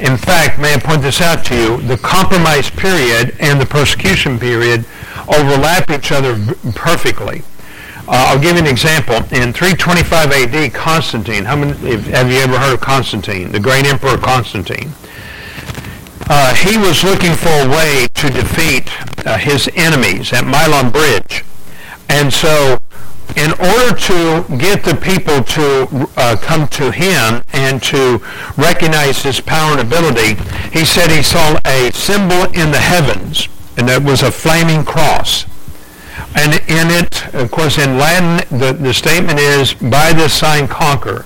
In 0.00 0.16
fact, 0.16 0.58
may 0.58 0.74
I 0.74 0.78
point 0.78 1.02
this 1.02 1.20
out 1.20 1.44
to 1.46 1.54
you, 1.54 1.76
the 1.82 1.98
compromise 1.98 2.70
period 2.70 3.36
and 3.40 3.60
the 3.60 3.66
persecution 3.66 4.38
period 4.38 4.86
overlap 5.28 5.90
each 5.90 6.10
other 6.10 6.34
perfectly. 6.74 7.42
Uh, 8.08 8.32
I'll 8.32 8.40
give 8.40 8.56
you 8.56 8.62
an 8.62 8.66
example. 8.66 9.16
In 9.16 9.52
325 9.52 10.32
AD, 10.32 10.72
Constantine, 10.72 11.44
how 11.44 11.56
many, 11.56 11.72
have 12.10 12.30
you 12.30 12.38
ever 12.38 12.58
heard 12.58 12.72
of 12.72 12.80
Constantine, 12.80 13.52
the 13.52 13.60
great 13.60 13.84
emperor 13.84 14.16
Constantine? 14.16 14.92
Uh, 16.30 16.54
he 16.54 16.76
was 16.76 17.02
looking 17.04 17.32
for 17.32 17.48
a 17.48 17.68
way 17.68 18.06
to 18.14 18.28
defeat 18.28 18.90
uh, 19.26 19.38
his 19.38 19.70
enemies 19.74 20.32
at 20.32 20.44
Milvian 20.44 20.92
Bridge. 20.92 21.44
And 22.10 22.32
so 22.32 22.78
in 23.36 23.52
order 23.52 23.94
to 23.96 24.44
get 24.58 24.84
the 24.84 24.98
people 25.00 25.42
to 25.44 26.08
uh, 26.16 26.36
come 26.36 26.68
to 26.68 26.90
him 26.90 27.42
and 27.52 27.82
to 27.84 28.18
recognize 28.56 29.22
his 29.22 29.40
power 29.40 29.72
and 29.72 29.80
ability, 29.80 30.34
he 30.70 30.84
said 30.84 31.10
he 31.10 31.22
saw 31.22 31.58
a 31.64 31.90
symbol 31.92 32.44
in 32.52 32.72
the 32.72 32.80
heavens, 32.80 33.48
and 33.76 33.88
it 33.88 34.02
was 34.02 34.22
a 34.22 34.30
flaming 34.30 34.84
cross. 34.84 35.46
And 36.34 36.54
in 36.68 36.90
it, 36.90 37.32
of 37.34 37.50
course, 37.50 37.78
in 37.78 37.96
Latin, 37.96 38.58
the, 38.58 38.72
the 38.72 38.92
statement 38.92 39.38
is, 39.38 39.74
by 39.74 40.12
this 40.12 40.32
sign 40.32 40.68
conquer. 40.68 41.24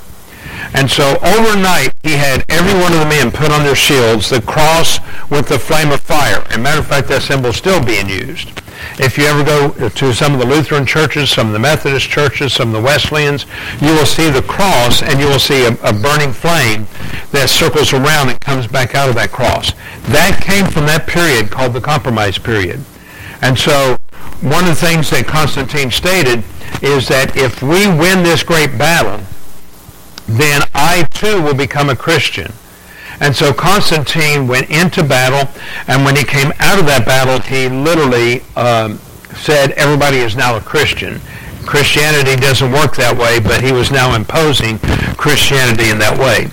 And 0.74 0.90
so 0.90 1.18
overnight, 1.22 1.91
he 2.02 2.12
had 2.12 2.44
every 2.48 2.74
one 2.80 2.92
of 2.92 2.98
the 2.98 3.06
men 3.06 3.30
put 3.30 3.52
on 3.52 3.62
their 3.62 3.76
shields 3.76 4.28
the 4.28 4.42
cross 4.42 4.98
with 5.30 5.48
the 5.48 5.58
flame 5.58 5.92
of 5.92 6.00
fire. 6.00 6.42
As 6.48 6.56
a 6.56 6.58
matter 6.58 6.80
of 6.80 6.86
fact, 6.86 7.08
that 7.08 7.22
symbol 7.22 7.50
is 7.50 7.56
still 7.56 7.84
being 7.84 8.08
used. 8.08 8.50
If 8.98 9.16
you 9.16 9.24
ever 9.24 9.44
go 9.44 9.88
to 9.88 10.12
some 10.12 10.34
of 10.34 10.40
the 10.40 10.46
Lutheran 10.46 10.84
churches, 10.84 11.30
some 11.30 11.46
of 11.46 11.52
the 11.52 11.60
Methodist 11.60 12.08
churches, 12.08 12.52
some 12.52 12.74
of 12.74 12.74
the 12.74 12.86
Wesleyans, 12.86 13.46
you 13.80 13.94
will 13.94 14.06
see 14.06 14.28
the 14.30 14.42
cross 14.42 15.02
and 15.02 15.20
you 15.20 15.26
will 15.26 15.38
see 15.38 15.64
a, 15.64 15.72
a 15.84 15.92
burning 15.92 16.32
flame 16.32 16.86
that 17.30 17.48
circles 17.48 17.92
around 17.92 18.30
and 18.30 18.40
comes 18.40 18.66
back 18.66 18.96
out 18.96 19.08
of 19.08 19.14
that 19.14 19.30
cross. 19.30 19.72
That 20.08 20.42
came 20.42 20.66
from 20.66 20.86
that 20.86 21.06
period 21.06 21.50
called 21.50 21.72
the 21.72 21.80
compromise 21.80 22.36
period. 22.36 22.80
And 23.42 23.56
so 23.56 23.96
one 24.40 24.64
of 24.64 24.70
the 24.70 24.74
things 24.74 25.10
that 25.10 25.26
Constantine 25.26 25.90
stated 25.90 26.42
is 26.82 27.06
that 27.08 27.36
if 27.36 27.62
we 27.62 27.86
win 27.86 28.24
this 28.24 28.42
great 28.42 28.76
battle, 28.76 29.24
then 30.38 30.62
I 30.74 31.04
too 31.10 31.42
will 31.42 31.54
become 31.54 31.90
a 31.90 31.96
Christian. 31.96 32.52
And 33.20 33.36
so 33.36 33.52
Constantine 33.52 34.48
went 34.48 34.70
into 34.70 35.04
battle, 35.04 35.48
and 35.86 36.04
when 36.04 36.16
he 36.16 36.24
came 36.24 36.52
out 36.58 36.78
of 36.78 36.86
that 36.86 37.04
battle, 37.06 37.38
he 37.40 37.68
literally 37.68 38.40
um, 38.56 38.98
said, 39.36 39.72
everybody 39.72 40.18
is 40.18 40.34
now 40.34 40.56
a 40.56 40.60
Christian. 40.60 41.20
Christianity 41.64 42.34
doesn't 42.36 42.72
work 42.72 42.96
that 42.96 43.16
way, 43.16 43.38
but 43.38 43.62
he 43.62 43.70
was 43.70 43.90
now 43.90 44.16
imposing 44.16 44.78
Christianity 45.16 45.90
in 45.90 45.98
that 45.98 46.18
way. 46.18 46.50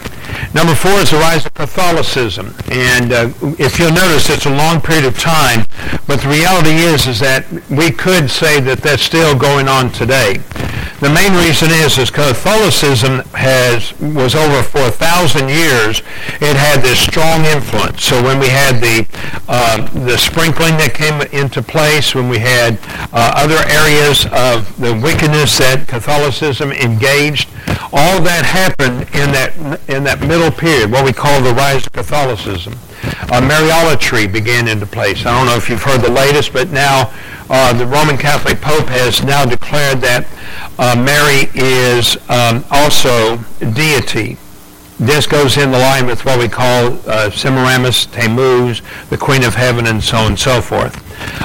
Number 0.54 0.74
four 0.74 0.92
is 1.02 1.12
the 1.12 1.18
rise 1.18 1.46
of 1.46 1.54
Catholicism. 1.54 2.54
And 2.72 3.12
uh, 3.12 3.32
if 3.58 3.80
you'll 3.80 3.94
notice, 3.94 4.30
it's 4.30 4.46
a 4.46 4.54
long 4.54 4.82
period 4.82 5.06
of 5.06 5.18
time, 5.18 5.66
but 6.08 6.22
the 6.22 6.30
reality 6.30 6.78
is, 6.86 7.08
is 7.08 7.20
that 7.20 7.46
we 7.70 7.92
could 7.92 8.30
say 8.30 8.60
that 8.62 8.80
that's 8.80 9.02
still 9.02 9.38
going 9.38 9.68
on 9.68 9.92
today. 9.92 10.38
The 11.00 11.10
main 11.10 11.32
reason 11.32 11.70
is, 11.72 11.98
is 11.98 12.12
Catholicism 12.12 13.20
has, 13.32 13.98
was 14.02 14.36
over 14.36 14.62
for 14.62 14.80
a 14.80 14.92
thousand 14.92 15.48
years, 15.48 16.02
it 16.42 16.58
had 16.58 16.82
this 16.82 17.00
strong 17.00 17.46
influence. 17.46 18.04
So 18.04 18.22
when 18.22 18.38
we 18.38 18.50
had 18.50 18.82
the, 18.82 19.08
uh, 19.48 19.88
the 20.06 20.18
sprinkling 20.18 20.76
that 20.76 20.94
came 20.94 21.22
into 21.32 21.62
place, 21.62 22.14
when 22.14 22.28
we 22.28 22.40
had 22.40 22.80
uh, 23.14 23.32
other 23.34 23.64
areas 23.72 24.26
of 24.34 24.76
the 24.78 24.94
wickedness 24.94 25.58
that 25.60 25.88
Catholicism 25.88 26.74
engaged, 26.74 27.48
all 27.94 28.20
that 28.20 28.44
happened 28.44 29.04
in 29.16 29.32
that, 29.32 29.56
in 29.88 30.04
that 30.04 30.20
middle 30.20 30.52
period, 30.52 30.92
what 30.92 31.06
we 31.06 31.14
call 31.14 31.42
the 31.42 31.54
rise 31.54 31.88
of 31.88 31.94
Catholicism. 31.94 32.74
Uh, 33.32 33.40
Mariolatry 33.40 34.30
began 34.30 34.68
into 34.68 34.86
place. 34.86 35.26
I 35.26 35.38
don't 35.38 35.46
know 35.46 35.56
if 35.56 35.70
you've 35.70 35.82
heard 35.84 36.02
the 36.02 36.12
latest, 36.12 36.52
but 36.52 36.72
now 36.72 37.14
uh, 37.50 37.74
the 37.74 37.86
Roman 37.86 38.18
Catholic 38.18 38.62
Pope 38.62 38.88
has 38.88 39.24
now 39.24 39.46
declared 39.46 40.02
that 40.02 40.28
uh, 40.78 40.96
Mary 40.96 41.50
is 41.56 42.18
um, 42.30 42.64
also 42.72 43.38
deity. 43.74 44.38
This 45.00 45.26
goes 45.26 45.58
in 45.58 45.72
the 45.72 45.80
line 45.80 46.06
with 46.06 46.26
what 46.26 46.40
we 46.40 46.48
call 46.48 47.00
uh, 47.08 47.32
Semiramis, 47.32 48.06
Tammuz, 48.08 48.82
the 49.10 49.18
Queen 49.18 49.44
of 49.44 49.56
Heaven, 49.56 49.88
and 49.88 50.04
so 50.04 50.18
on 50.18 50.28
and 50.28 50.40
so 50.40 50.62
forth. 50.62 51.02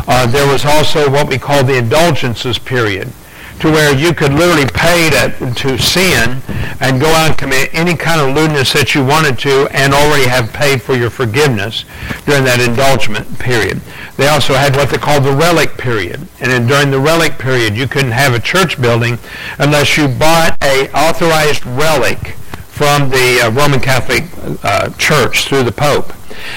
Uh, 0.08 0.26
there 0.26 0.46
was 0.50 0.64
also 0.64 1.08
what 1.10 1.28
we 1.28 1.38
call 1.38 1.62
the 1.64 1.78
indulgences 1.78 2.58
period 2.58 3.12
to 3.60 3.70
where 3.70 3.94
you 3.94 4.12
could 4.12 4.32
literally 4.32 4.66
pay 4.74 5.10
to, 5.10 5.54
to 5.54 5.78
sin 5.78 6.42
and 6.80 7.00
go 7.00 7.06
out 7.08 7.30
and 7.30 7.38
commit 7.38 7.70
any 7.72 7.94
kind 7.94 8.20
of 8.20 8.34
lewdness 8.34 8.72
that 8.72 8.94
you 8.94 9.04
wanted 9.04 9.38
to 9.38 9.68
and 9.70 9.94
already 9.94 10.26
have 10.28 10.52
paid 10.52 10.82
for 10.82 10.94
your 10.94 11.10
forgiveness 11.10 11.84
during 12.26 12.44
that 12.44 12.60
indulgement 12.60 13.38
period. 13.38 13.80
They 14.16 14.28
also 14.28 14.54
had 14.54 14.76
what 14.76 14.90
they 14.90 14.98
called 14.98 15.24
the 15.24 15.32
relic 15.32 15.76
period. 15.76 16.26
And 16.40 16.68
during 16.68 16.90
the 16.90 17.00
relic 17.00 17.38
period, 17.38 17.76
you 17.76 17.88
couldn't 17.88 18.12
have 18.12 18.34
a 18.34 18.40
church 18.40 18.80
building 18.80 19.18
unless 19.58 19.96
you 19.96 20.08
bought 20.08 20.56
a 20.62 20.90
authorized 20.92 21.64
relic 21.66 22.36
from 22.74 23.08
the 23.08 23.40
uh, 23.40 23.50
Roman 23.50 23.80
Catholic 23.80 24.24
uh, 24.64 24.90
Church 24.98 25.44
through 25.44 25.62
the 25.62 25.72
Pope. 25.72 26.12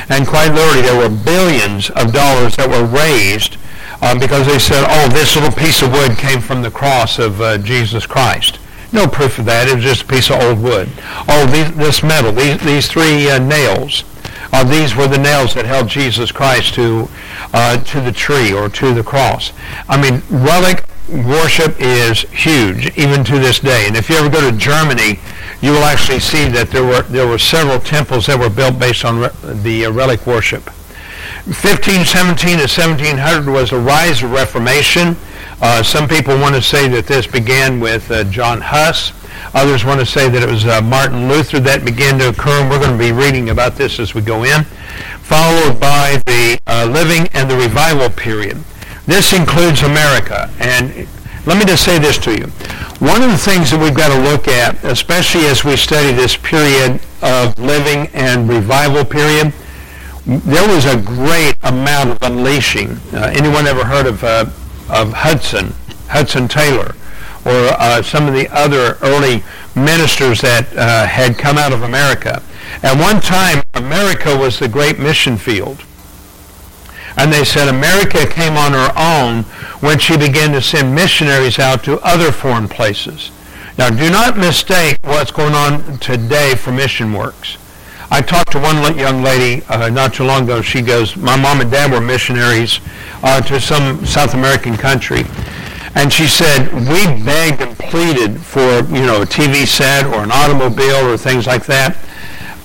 And 0.10 0.28
quite 0.28 0.52
literally, 0.52 0.82
there 0.82 0.98
were 0.98 1.16
billions 1.16 1.90
of 1.92 2.12
dollars 2.12 2.56
that 2.56 2.70
were 2.70 2.84
raised 2.84 3.58
um, 4.02 4.20
because 4.20 4.46
they 4.48 4.60
said, 4.60 4.86
oh, 4.88 5.10
this 5.10 5.36
little 5.36 5.52
piece 5.52 5.82
of 5.82 5.92
wood 5.92 6.18
came 6.18 6.40
from 6.40 6.62
the 6.62 6.72
cross 6.72 7.20
of 7.20 7.42
uh, 7.42 7.58
Jesus 7.58 8.06
Christ. 8.06 8.60
No 8.94 9.08
proof 9.08 9.40
of 9.40 9.46
that. 9.46 9.68
It 9.68 9.76
was 9.76 9.84
just 9.84 10.04
a 10.04 10.06
piece 10.06 10.30
of 10.30 10.42
old 10.42 10.62
wood. 10.62 10.90
Oh, 11.28 11.46
these, 11.52 11.74
this 11.76 12.04
metal, 12.04 12.32
these, 12.32 12.60
these 12.62 12.88
three 12.88 13.30
uh, 13.30 13.40
nails, 13.40 14.04
uh, 14.54 14.64
these 14.64 14.96
were 14.96 15.08
the 15.08 15.18
nails 15.18 15.54
that 15.56 15.66
held 15.66 15.90
Jesus 15.90 16.32
Christ 16.32 16.74
to, 16.76 17.10
uh, 17.54 17.78
to 17.78 18.02
the 18.02 18.12
tree 18.12 18.54
or 18.54 18.70
to 18.70 18.94
the 18.94 19.04
cross. 19.04 19.52
I 19.90 20.02
mean, 20.02 20.22
relic 20.30 20.86
worship 21.10 21.76
is 21.80 22.22
huge, 22.32 22.98
even 22.98 23.24
to 23.26 23.40
this 23.40 23.60
day. 23.60 23.88
And 23.88 23.96
if 23.96 24.10
you 24.10 24.16
ever 24.16 24.30
go 24.30 24.50
to 24.50 24.56
Germany, 24.58 25.20
you 25.62 25.72
will 25.72 25.84
actually 25.84 26.20
see 26.20 26.48
that 26.50 26.70
there 26.70 26.84
were, 26.84 27.02
there 27.04 27.28
were 27.28 27.40
several 27.40 27.80
temples 27.80 28.28
that 28.28 28.40
were 28.40 28.50
built 28.50 28.80
based 28.80 29.04
on 29.04 29.20
re- 29.20 29.30
the 29.44 29.86
uh, 29.86 29.92
relic 29.92 30.26
worship. 30.26 30.70
1517 31.48 32.58
to 32.58 32.68
1700 32.68 33.50
was 33.50 33.70
the 33.70 33.80
rise 33.80 34.22
of 34.22 34.32
Reformation. 34.32 35.16
Uh, 35.62 35.82
some 35.82 36.06
people 36.06 36.38
want 36.38 36.54
to 36.54 36.62
say 36.62 36.90
that 36.90 37.08
this 37.08 37.26
began 37.26 37.80
with 37.80 38.12
uh, 38.12 38.26
John 38.26 38.60
Huss. 38.60 39.14
Others 39.54 39.86
want 39.86 40.02
to 40.02 40.06
say 40.06 40.28
that 40.28 40.44
it 40.44 40.50
was 40.50 40.66
uh, 40.66 40.82
Martin 40.82 41.30
Luther 41.30 41.62
that 41.62 41.86
began 41.86 42.20
to 42.20 42.28
occur, 42.30 42.52
and 42.52 42.70
we're 42.70 42.80
going 42.80 42.92
to 42.92 42.98
be 42.98 43.14
reading 43.14 43.50
about 43.50 43.78
this 43.78 43.98
as 43.98 44.14
we 44.14 44.20
go 44.20 44.44
in. 44.44 44.66
Followed 45.24 45.80
by 45.80 46.22
the 46.26 46.60
uh, 46.68 46.86
living 46.92 47.30
and 47.32 47.50
the 47.50 47.56
revival 47.56 48.10
period. 48.10 48.58
This 49.06 49.32
includes 49.32 49.84
America. 49.84 50.52
And 50.60 51.08
let 51.46 51.58
me 51.58 51.64
just 51.64 51.86
say 51.86 51.98
this 51.98 52.18
to 52.28 52.36
you. 52.36 52.48
One 53.00 53.24
of 53.24 53.32
the 53.32 53.38
things 53.38 53.72
that 53.72 53.80
we've 53.82 53.96
got 53.96 54.14
to 54.14 54.22
look 54.22 54.50
at, 54.50 54.84
especially 54.84 55.46
as 55.46 55.64
we 55.64 55.78
study 55.78 56.12
this 56.12 56.36
period 56.36 57.00
of 57.22 57.58
living 57.58 58.08
and 58.14 58.50
revival 58.50 59.06
period, 59.06 59.54
there 60.28 60.68
was 60.68 60.86
a 60.86 61.02
great 61.02 61.56
amount 61.64 62.10
of 62.10 62.18
unleashing. 62.22 62.92
Uh, 63.14 63.32
anyone 63.34 63.66
ever 63.66 63.86
heard 63.86 64.06
of 64.06 64.24
uh, 64.24 64.46
of 64.90 65.14
Hudson, 65.14 65.74
Hudson 66.10 66.50
Taylor, 66.50 66.96
or 67.46 67.70
uh, 67.80 68.02
some 68.02 68.28
of 68.28 68.34
the 68.34 68.50
other 68.50 68.98
early 69.02 69.42
ministers 69.76 70.42
that 70.42 70.76
uh, 70.76 71.08
had 71.08 71.38
come 71.38 71.58
out 71.58 71.72
of 71.72 71.84
America. 71.84 72.44
At 72.84 73.00
one 73.00 73.22
time, 73.22 73.64
America 73.74 74.36
was 74.36 74.60
the 74.60 74.68
great 74.68 75.00
mission 75.00 75.38
field. 75.38 75.84
And 77.16 77.32
they 77.32 77.46
said 77.46 77.68
America 77.68 78.28
came 78.28 78.58
on 78.58 78.74
her 78.74 78.92
own 78.96 79.44
when 79.82 79.98
she 79.98 80.18
began 80.18 80.52
to 80.52 80.62
send 80.62 80.94
missionaries 80.94 81.58
out 81.58 81.84
to 81.86 82.00
other 82.02 82.32
foreign 82.32 82.68
places. 82.68 83.32
Now, 83.78 83.90
do 83.90 84.10
not 84.10 84.38
mistake 84.38 85.00
what's 85.04 85.32
going 85.32 85.54
on 85.54 86.00
today 86.00 86.56
for 86.56 86.72
mission 86.72 87.14
works. 87.14 87.58
I 88.10 88.22
talked 88.22 88.54
to 88.54 88.60
one 88.60 88.98
young 88.98 89.22
lady 89.22 89.66
uh, 89.66 89.90
not 89.90 90.14
too 90.14 90.24
long 90.24 90.44
ago. 90.44 90.62
She 90.62 90.82
goes, 90.82 91.18
my 91.18 91.36
mom 91.36 91.62
and 91.62 91.70
dad 91.70 91.92
were 91.92 92.02
missionaries 92.02 92.80
uh, 93.22 93.42
to 93.42 93.60
some 93.60 94.06
South 94.06 94.34
American 94.34 94.78
country. 94.78 95.26
And 95.96 96.12
she 96.14 96.28
said, 96.28 96.72
we 96.74 97.04
begged 97.26 97.62
and 97.62 97.78
pleaded 97.78 98.40
for, 98.40 98.82
you 98.94 99.06
know, 99.06 99.24
a 99.24 99.26
TV 99.26 99.68
set 99.68 100.06
or 100.06 100.24
an 100.24 100.32
automobile 100.32 101.08
or 101.08 101.18
things 101.18 101.48
like 101.48 101.66
that 101.66 101.98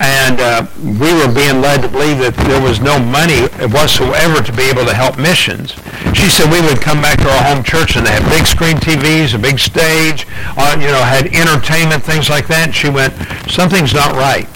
and 0.03 0.41
uh, 0.41 0.67
we 0.83 1.15
were 1.15 1.33
being 1.33 1.63
led 1.63 1.81
to 1.81 1.89
believe 1.89 2.19
that 2.19 2.35
there 2.51 2.61
was 2.61 2.81
no 2.81 2.99
money 2.99 3.47
whatsoever 3.71 4.43
to 4.43 4.53
be 4.53 4.67
able 4.67 4.85
to 4.85 4.93
help 4.93 5.17
missions. 5.17 5.79
She 6.11 6.27
said 6.27 6.51
we 6.51 6.61
would 6.61 6.83
come 6.83 7.01
back 7.01 7.23
to 7.23 7.31
our 7.31 7.55
home 7.55 7.63
church 7.63 7.95
and 7.95 8.05
they 8.05 8.11
had 8.11 8.27
big 8.27 8.45
screen 8.45 8.83
TVs, 8.83 9.35
a 9.35 9.39
big 9.39 9.61
stage, 9.61 10.27
uh, 10.59 10.75
you 10.75 10.91
know, 10.91 10.99
had 11.07 11.31
entertainment, 11.31 12.03
things 12.03 12.29
like 12.29 12.49
that. 12.49 12.67
And 12.67 12.75
she 12.75 12.91
went, 12.91 13.15
something's 13.47 13.95
not 13.95 14.11
right 14.19 14.51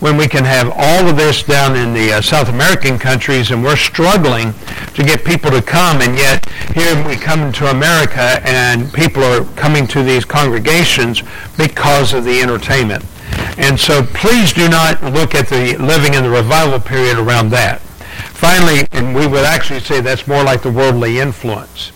when 0.00 0.16
we 0.16 0.28
can 0.28 0.44
have 0.44 0.70
all 0.76 1.08
of 1.08 1.16
this 1.16 1.42
down 1.42 1.74
in 1.74 1.94
the 1.94 2.12
uh, 2.12 2.20
South 2.20 2.48
American 2.48 2.98
countries 2.98 3.50
and 3.50 3.62
we're 3.62 3.76
struggling 3.76 4.52
to 4.94 5.02
get 5.02 5.24
people 5.24 5.50
to 5.50 5.62
come 5.62 6.02
and 6.02 6.16
yet 6.16 6.46
here 6.74 7.06
we 7.06 7.16
come 7.16 7.50
to 7.50 7.70
America 7.70 8.40
and 8.44 8.92
people 8.92 9.22
are 9.22 9.44
coming 9.54 9.86
to 9.86 10.02
these 10.02 10.24
congregations 10.24 11.22
because 11.56 12.12
of 12.12 12.24
the 12.24 12.40
entertainment. 12.40 13.04
And 13.56 13.80
so 13.80 14.02
please 14.02 14.52
do 14.52 14.68
not 14.68 15.02
look 15.02 15.34
at 15.34 15.48
the 15.48 15.76
living 15.78 16.14
in 16.14 16.22
the 16.22 16.30
revival 16.30 16.78
period 16.78 17.18
around 17.18 17.50
that. 17.50 17.80
Finally, 17.80 18.86
and 18.92 19.14
we 19.14 19.26
would 19.26 19.44
actually 19.44 19.80
say 19.80 20.00
that's 20.02 20.26
more 20.26 20.44
like 20.44 20.62
the 20.62 20.70
worldly 20.70 21.18
influence. 21.20 21.92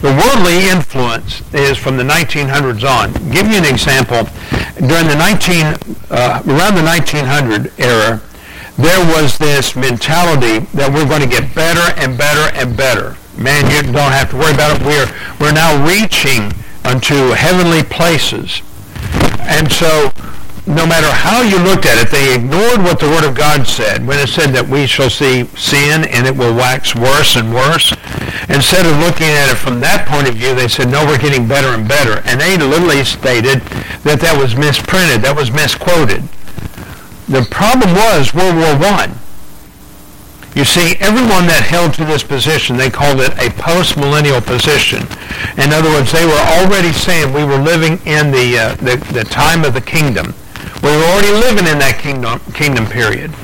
The 0.00 0.14
worldly 0.14 0.68
influence 0.68 1.42
is 1.52 1.76
from 1.76 1.96
the 1.96 2.04
1900s 2.04 2.88
on. 2.88 3.12
Give 3.32 3.48
you 3.48 3.58
an 3.58 3.64
example. 3.64 4.28
During 4.78 5.08
the 5.08 5.16
19, 5.18 5.66
uh, 6.10 6.42
around 6.46 6.76
the 6.76 6.86
1900 6.86 7.72
era, 7.80 8.22
there 8.78 9.00
was 9.12 9.38
this 9.38 9.74
mentality 9.74 10.60
that 10.72 10.92
we're 10.94 11.04
going 11.04 11.22
to 11.22 11.26
get 11.26 11.52
better 11.52 11.92
and 11.98 12.16
better 12.16 12.54
and 12.54 12.76
better. 12.76 13.16
Man, 13.36 13.66
you 13.70 13.82
don't 13.92 14.12
have 14.14 14.30
to 14.30 14.36
worry 14.36 14.54
about 14.54 14.80
it. 14.80 14.86
We're, 14.86 15.10
we're 15.40 15.52
now 15.52 15.74
reaching 15.84 16.52
unto 16.84 17.34
heavenly 17.34 17.82
places. 17.82 18.62
And 19.40 19.70
so 19.72 20.12
no 20.68 20.84
matter 20.86 21.08
how 21.08 21.40
you 21.40 21.56
looked 21.64 21.86
at 21.86 21.96
it, 21.96 22.12
they 22.12 22.34
ignored 22.36 22.84
what 22.84 23.00
the 23.00 23.08
Word 23.08 23.24
of 23.24 23.34
God 23.34 23.66
said 23.66 24.06
when 24.06 24.20
it 24.20 24.28
said 24.28 24.52
that 24.52 24.68
we 24.68 24.86
shall 24.86 25.08
see 25.08 25.48
sin 25.56 26.04
and 26.12 26.26
it 26.26 26.36
will 26.36 26.52
wax 26.52 26.94
worse 26.94 27.36
and 27.36 27.48
worse. 27.54 27.96
Instead 28.52 28.84
of 28.84 28.92
looking 29.00 29.32
at 29.32 29.48
it 29.48 29.56
from 29.56 29.80
that 29.80 30.04
point 30.04 30.28
of 30.28 30.36
view, 30.36 30.54
they 30.54 30.68
said, 30.68 30.92
no, 30.92 31.08
we're 31.08 31.16
getting 31.16 31.48
better 31.48 31.72
and 31.72 31.88
better. 31.88 32.20
And 32.28 32.36
they 32.36 32.60
literally 32.60 33.00
stated 33.04 33.64
that 34.04 34.20
that 34.20 34.36
was 34.36 34.56
misprinted, 34.56 35.24
that 35.24 35.32
was 35.32 35.48
misquoted. 35.48 36.20
The 37.32 37.48
problem 37.48 37.96
was 37.96 38.36
World 38.36 38.60
War 38.60 38.76
I. 38.92 39.08
You 40.52 40.64
see, 40.64 40.96
everyone 41.00 41.48
that 41.48 41.64
held 41.64 41.94
to 41.96 42.04
this 42.04 42.24
position, 42.24 42.76
they 42.76 42.90
called 42.90 43.20
it 43.20 43.32
a 43.40 43.48
post-millennial 43.56 44.40
position. 44.40 45.08
In 45.56 45.72
other 45.72 45.88
words, 45.88 46.12
they 46.12 46.28
were 46.28 46.44
already 46.60 46.92
saying 46.92 47.32
we 47.32 47.44
were 47.44 47.56
living 47.56 48.00
in 48.04 48.32
the, 48.32 48.58
uh, 48.58 48.74
the, 48.76 48.96
the 49.16 49.24
time 49.24 49.64
of 49.64 49.72
the 49.72 49.80
kingdom. 49.80 50.34
We 50.82 50.90
were 50.90 51.08
already 51.10 51.32
living 51.32 51.66
in 51.66 51.78
that 51.78 51.98
kingdom, 51.98 52.40
kingdom 52.54 52.86
period. 52.86 53.34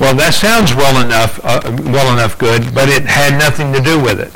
Well, 0.00 0.14
that 0.16 0.34
sounds 0.34 0.74
well 0.74 0.98
enough, 1.04 1.38
uh, 1.44 1.62
well 1.86 2.12
enough 2.12 2.36
good, 2.36 2.74
but 2.74 2.88
it 2.88 3.06
had 3.06 3.38
nothing 3.38 3.72
to 3.72 3.80
do 3.80 3.96
with 3.96 4.18
it. 4.18 4.34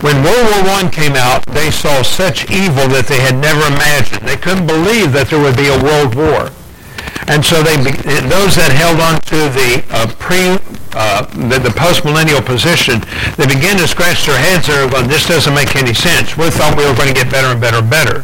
When 0.00 0.24
World 0.24 0.64
War 0.64 0.80
I 0.80 0.88
came 0.90 1.12
out, 1.12 1.44
they 1.46 1.70
saw 1.70 2.02
such 2.02 2.50
evil 2.50 2.88
that 2.88 3.06
they 3.06 3.20
had 3.20 3.36
never 3.36 3.60
imagined. 3.68 4.24
They 4.24 4.36
couldn't 4.36 4.66
believe 4.66 5.12
that 5.12 5.28
there 5.28 5.40
would 5.40 5.56
be 5.56 5.68
a 5.68 5.80
world 5.80 6.16
war. 6.16 6.52
And 7.28 7.44
so 7.44 7.62
they, 7.62 7.76
those 8.28 8.56
that 8.56 8.72
held 8.72 9.00
on 9.00 9.20
to 9.32 9.48
the 9.52 9.84
uh, 9.92 10.08
pre, 10.20 10.60
uh, 10.92 11.24
the, 11.48 11.56
the 11.56 11.72
post-millennial 11.72 12.40
position, 12.44 13.00
they 13.40 13.48
began 13.48 13.76
to 13.80 13.88
scratch 13.88 14.28
their 14.28 14.36
heads 14.36 14.68
there 14.68 14.88
going, 14.88 15.08
this 15.08 15.24
doesn't 15.24 15.54
make 15.54 15.76
any 15.76 15.94
sense. 15.94 16.36
We 16.36 16.50
thought 16.52 16.76
we 16.76 16.84
were 16.84 16.96
going 16.96 17.08
to 17.08 17.16
get 17.16 17.32
better 17.32 17.48
and 17.48 17.60
better 17.60 17.80
and 17.80 17.88
better. 17.88 18.20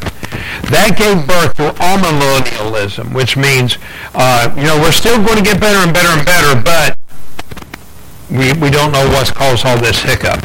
That 0.70 0.94
gave 0.96 1.26
birth 1.26 1.57
to 1.57 1.72
amillennialism, 1.83 3.14
which 3.14 3.37
means, 3.37 3.78
uh, 4.14 4.52
you 4.57 4.64
know, 4.64 4.78
we're 4.78 4.92
still 4.92 5.18
going 5.22 5.38
to 5.38 5.44
get 5.44 5.61
better 5.61 5.78
and 5.78 5.92
better 5.92 6.09
and 6.09 6.24
better, 6.24 6.61
but 6.61 6.96
we, 8.31 8.52
we 8.61 8.70
don't 8.70 8.92
know 8.92 9.07
what's 9.11 9.31
caused 9.31 9.66
all 9.66 9.78
this 9.78 10.00
hiccup. 10.02 10.38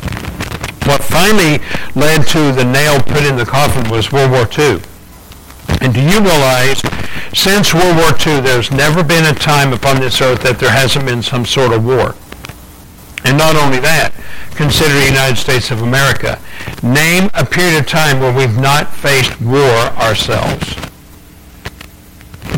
What 0.86 1.04
finally 1.04 1.62
led 1.96 2.26
to 2.28 2.52
the 2.52 2.64
nail 2.64 3.02
put 3.02 3.24
in 3.24 3.36
the 3.36 3.46
coffin 3.46 3.90
was 3.90 4.12
World 4.12 4.32
War 4.32 4.48
II. 4.58 4.82
And 5.82 5.94
do 5.94 6.02
you 6.02 6.20
realize, 6.20 6.82
since 7.34 7.74
World 7.74 7.98
War 7.98 8.12
II, 8.26 8.42
there's 8.42 8.72
never 8.72 9.04
been 9.04 9.26
a 9.26 9.38
time 9.38 9.74
upon 9.74 10.00
this 10.00 10.22
earth 10.22 10.42
that 10.44 10.60
there 10.60 10.72
hasn't 10.72 11.06
been 11.06 11.22
some 11.22 11.46
sort 11.46 11.74
of 11.74 11.86
war. 11.86 12.16
And 13.26 13.38
not 13.38 13.56
only 13.56 13.80
that, 13.80 14.14
consider 14.52 14.94
the 14.94 15.06
United 15.06 15.36
States 15.36 15.72
of 15.72 15.82
America. 15.82 16.40
Name 16.84 17.30
a 17.34 17.44
period 17.44 17.80
of 17.80 17.88
time 17.88 18.20
where 18.20 18.34
we've 18.34 18.58
not 18.58 18.94
faced 18.94 19.42
war 19.42 19.92
ourselves. 19.98 20.76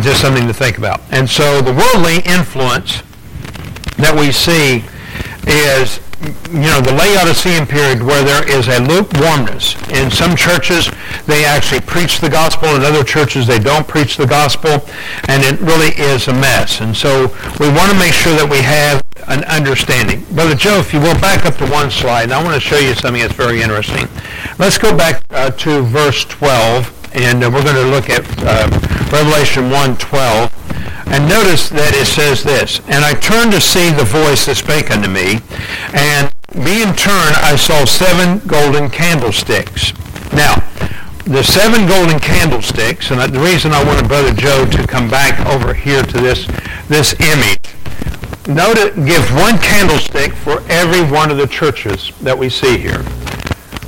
Just 0.03 0.21
something 0.21 0.45
to 0.45 0.53
think 0.53 0.77
about. 0.77 1.01
And 1.11 1.29
so 1.29 1.61
the 1.61 1.73
worldly 1.73 2.19
influence 2.29 3.01
that 3.97 4.13
we 4.13 4.31
see 4.31 4.83
is 5.47 5.99
you 6.51 6.65
know, 6.65 6.81
the 6.81 6.93
Laodicean 6.93 7.67
period 7.67 8.01
where 8.01 8.23
there 8.23 8.47
is 8.49 8.67
a 8.67 8.79
lukewarmness. 8.81 9.75
In 9.89 10.09
some 10.09 10.35
churches, 10.35 10.89
they 11.27 11.45
actually 11.45 11.81
preach 11.81 12.19
the 12.19 12.29
gospel. 12.29 12.69
In 12.69 12.81
other 12.81 13.03
churches, 13.03 13.45
they 13.45 13.59
don't 13.59 13.87
preach 13.87 14.17
the 14.17 14.25
gospel. 14.25 14.83
And 15.27 15.43
it 15.43 15.59
really 15.61 15.93
is 15.95 16.27
a 16.27 16.33
mess. 16.33 16.81
And 16.81 16.95
so 16.95 17.27
we 17.59 17.69
want 17.69 17.91
to 17.91 17.97
make 17.99 18.13
sure 18.13 18.33
that 18.35 18.47
we 18.49 18.61
have 18.61 19.01
an 19.27 19.43
understanding. 19.45 20.23
Brother 20.31 20.55
Joe, 20.55 20.79
if 20.79 20.93
you 20.93 20.99
will 20.99 21.19
back 21.19 21.45
up 21.45 21.55
to 21.57 21.67
one 21.67 21.91
slide, 21.91 22.31
I 22.31 22.43
want 22.43 22.55
to 22.55 22.61
show 22.61 22.77
you 22.77 22.93
something 22.93 23.21
that's 23.21 23.33
very 23.33 23.61
interesting. 23.61 24.07
Let's 24.57 24.77
go 24.77 24.95
back 24.95 25.23
uh, 25.31 25.51
to 25.51 25.81
verse 25.83 26.23
12 26.25 26.93
and 27.13 27.43
uh, 27.43 27.49
we're 27.51 27.63
going 27.63 27.75
to 27.75 27.89
look 27.89 28.09
at 28.09 28.23
uh, 28.43 28.69
Revelation 29.11 29.69
1:12. 29.69 30.53
And 31.07 31.27
notice 31.29 31.69
that 31.69 31.95
it 31.95 32.05
says 32.05 32.43
this, 32.43 32.81
And 32.91 33.05
I 33.05 33.13
turned 33.13 33.53
to 33.53 33.61
see 33.61 33.89
the 33.89 34.03
voice 34.03 34.45
that 34.45 34.59
spake 34.59 34.91
unto 34.91 35.07
me, 35.07 35.39
and 35.95 36.27
being 36.51 36.91
turned 36.99 37.35
I 37.39 37.55
saw 37.55 37.85
seven 37.85 38.43
golden 38.45 38.89
candlesticks. 38.89 39.95
Now, 40.35 40.59
the 41.23 41.43
seven 41.43 41.87
golden 41.87 42.19
candlesticks, 42.19 43.09
and 43.09 43.21
the 43.21 43.39
reason 43.39 43.71
I 43.71 43.83
wanted 43.83 44.07
Brother 44.07 44.33
Joe 44.35 44.65
to 44.67 44.85
come 44.85 45.09
back 45.09 45.39
over 45.47 45.73
here 45.73 46.03
to 46.03 46.17
this, 46.19 46.45
this 46.87 47.15
image, 47.19 47.71
note 48.47 48.77
it 48.77 48.95
gives 49.05 49.29
one 49.31 49.57
candlestick 49.59 50.33
for 50.33 50.63
every 50.69 51.01
one 51.11 51.31
of 51.31 51.37
the 51.37 51.47
churches 51.47 52.11
that 52.21 52.37
we 52.37 52.49
see 52.49 52.77
here. 52.77 53.03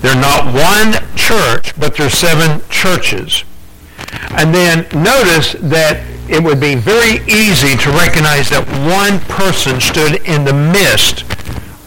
They're 0.02 0.16
not 0.16 0.54
one 0.54 0.94
church, 1.16 1.78
but 1.80 1.96
they're 1.96 2.10
seven 2.10 2.62
churches. 2.70 3.44
And 4.32 4.54
then 4.54 4.88
notice 4.94 5.54
that 5.60 6.04
it 6.30 6.44
would 6.44 6.60
be 6.60 6.76
very 6.76 7.26
easy 7.28 7.76
to 7.78 7.90
recognize 7.92 8.50
that 8.50 8.64
one 8.86 9.20
person 9.22 9.82
stood 9.82 10.22
in 10.28 10.46
the 10.46 10.54
midst 10.54 11.24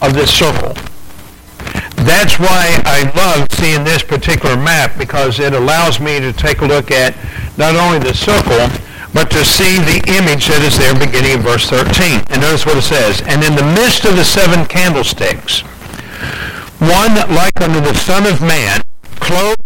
of 0.01 0.13
this 0.13 0.31
circle. 0.31 0.75
That's 2.03 2.37
why 2.37 2.81
I 2.85 3.09
love 3.15 3.47
seeing 3.53 3.83
this 3.83 4.03
particular 4.03 4.57
map 4.57 4.97
because 4.97 5.39
it 5.39 5.53
allows 5.53 5.99
me 5.99 6.19
to 6.19 6.33
take 6.33 6.61
a 6.61 6.65
look 6.65 6.91
at 6.91 7.15
not 7.57 7.75
only 7.75 7.99
the 7.99 8.13
circle, 8.13 8.67
but 9.13 9.29
to 9.29 9.45
see 9.45 9.77
the 9.77 10.01
image 10.09 10.49
that 10.49 10.65
is 10.65 10.77
there 10.81 10.97
beginning 10.97 11.37
in 11.37 11.41
verse 11.45 11.69
13. 11.69 12.25
And 12.33 12.41
notice 12.41 12.65
what 12.65 12.77
it 12.77 12.81
says. 12.81 13.21
And 13.29 13.45
in 13.45 13.53
the 13.55 13.65
midst 13.77 14.05
of 14.05 14.17
the 14.17 14.25
seven 14.25 14.65
candlesticks, 14.65 15.61
one 16.81 17.13
like 17.29 17.55
unto 17.61 17.79
the 17.79 17.93
Son 17.93 18.25
of 18.25 18.41
Man, 18.41 18.81
clothed. 19.21 19.61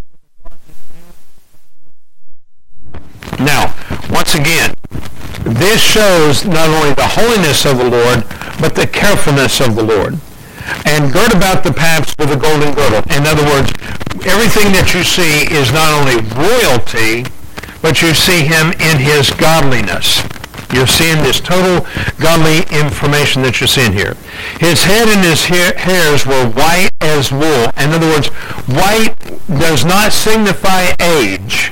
Now, 3.39 3.73
once 4.11 4.35
again, 4.35 4.75
this 5.41 5.79
shows 5.79 6.45
not 6.45 6.67
only 6.67 6.93
the 6.93 7.07
holiness 7.07 7.65
of 7.65 7.77
the 7.77 7.89
Lord, 7.89 8.27
but 8.59 8.75
the 8.75 8.87
carefulness 8.87 9.61
of 9.61 9.75
the 9.75 9.83
Lord. 9.83 10.19
And 10.83 11.13
gird 11.13 11.31
about 11.31 11.63
the 11.63 11.71
paps 11.71 12.13
with 12.19 12.31
a 12.31 12.35
golden 12.35 12.75
girdle. 12.75 12.99
In 13.15 13.23
other 13.23 13.43
words, 13.47 13.71
everything 14.27 14.75
that 14.75 14.91
you 14.91 15.03
see 15.07 15.47
is 15.47 15.71
not 15.71 15.95
only 15.95 16.19
royalty, 16.35 17.23
but 17.81 18.01
you 18.01 18.13
see 18.13 18.43
him 18.45 18.71
in 18.79 18.97
his 18.99 19.29
godliness. 19.31 20.23
You're 20.73 20.87
seeing 20.87 21.23
this 21.23 21.39
total 21.39 21.87
godly 22.19 22.59
information 22.77 23.41
that 23.43 23.59
you're 23.59 23.67
seeing 23.67 23.93
here. 23.93 24.15
His 24.59 24.83
head 24.83 25.07
and 25.07 25.23
his 25.23 25.45
hairs 25.45 26.25
were 26.25 26.45
white 26.49 26.89
as 26.99 27.31
wool. 27.31 27.71
In 27.77 27.91
other 27.91 28.07
words, 28.07 28.27
White 28.67 29.15
does 29.47 29.85
not 29.85 30.11
signify 30.11 30.91
age. 30.99 31.71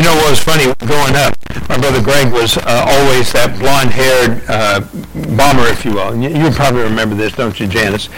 You 0.00 0.06
know 0.06 0.14
what 0.14 0.30
was 0.30 0.40
funny 0.40 0.64
growing 0.88 1.14
up? 1.14 1.36
My 1.68 1.76
brother 1.76 2.00
Greg 2.00 2.32
was 2.32 2.56
uh, 2.56 2.86
always 2.88 3.30
that 3.34 3.52
blonde-haired 3.60 4.40
uh, 4.48 4.80
bomber, 5.36 5.68
if 5.68 5.84
you 5.84 5.92
will. 5.92 6.16
You, 6.16 6.30
you, 6.30 6.50
probably 6.52 6.80
remember 6.80 7.14
this, 7.14 7.34
don't 7.34 7.60
you, 7.60 7.66
Janice? 7.66 8.08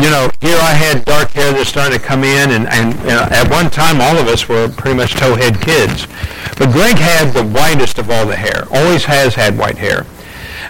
You 0.00 0.08
know, 0.08 0.30
here 0.40 0.56
I 0.56 0.72
had 0.72 1.04
dark 1.04 1.28
hair 1.32 1.52
that 1.52 1.66
started 1.66 2.00
to 2.00 2.02
come 2.02 2.24
in, 2.24 2.52
and, 2.52 2.66
and 2.68 2.98
you 3.00 3.12
know, 3.12 3.28
at 3.28 3.50
one 3.50 3.68
time 3.68 4.00
all 4.00 4.16
of 4.16 4.28
us 4.28 4.48
were 4.48 4.72
pretty 4.80 4.96
much 4.96 5.12
towhead 5.12 5.60
kids. 5.60 6.08
But 6.56 6.72
Greg 6.72 6.96
had 6.96 7.34
the 7.34 7.44
whitest 7.44 7.98
of 7.98 8.08
all 8.08 8.24
the 8.24 8.36
hair. 8.36 8.64
Always 8.72 9.04
has 9.04 9.34
had 9.34 9.58
white 9.58 9.76
hair. 9.76 10.06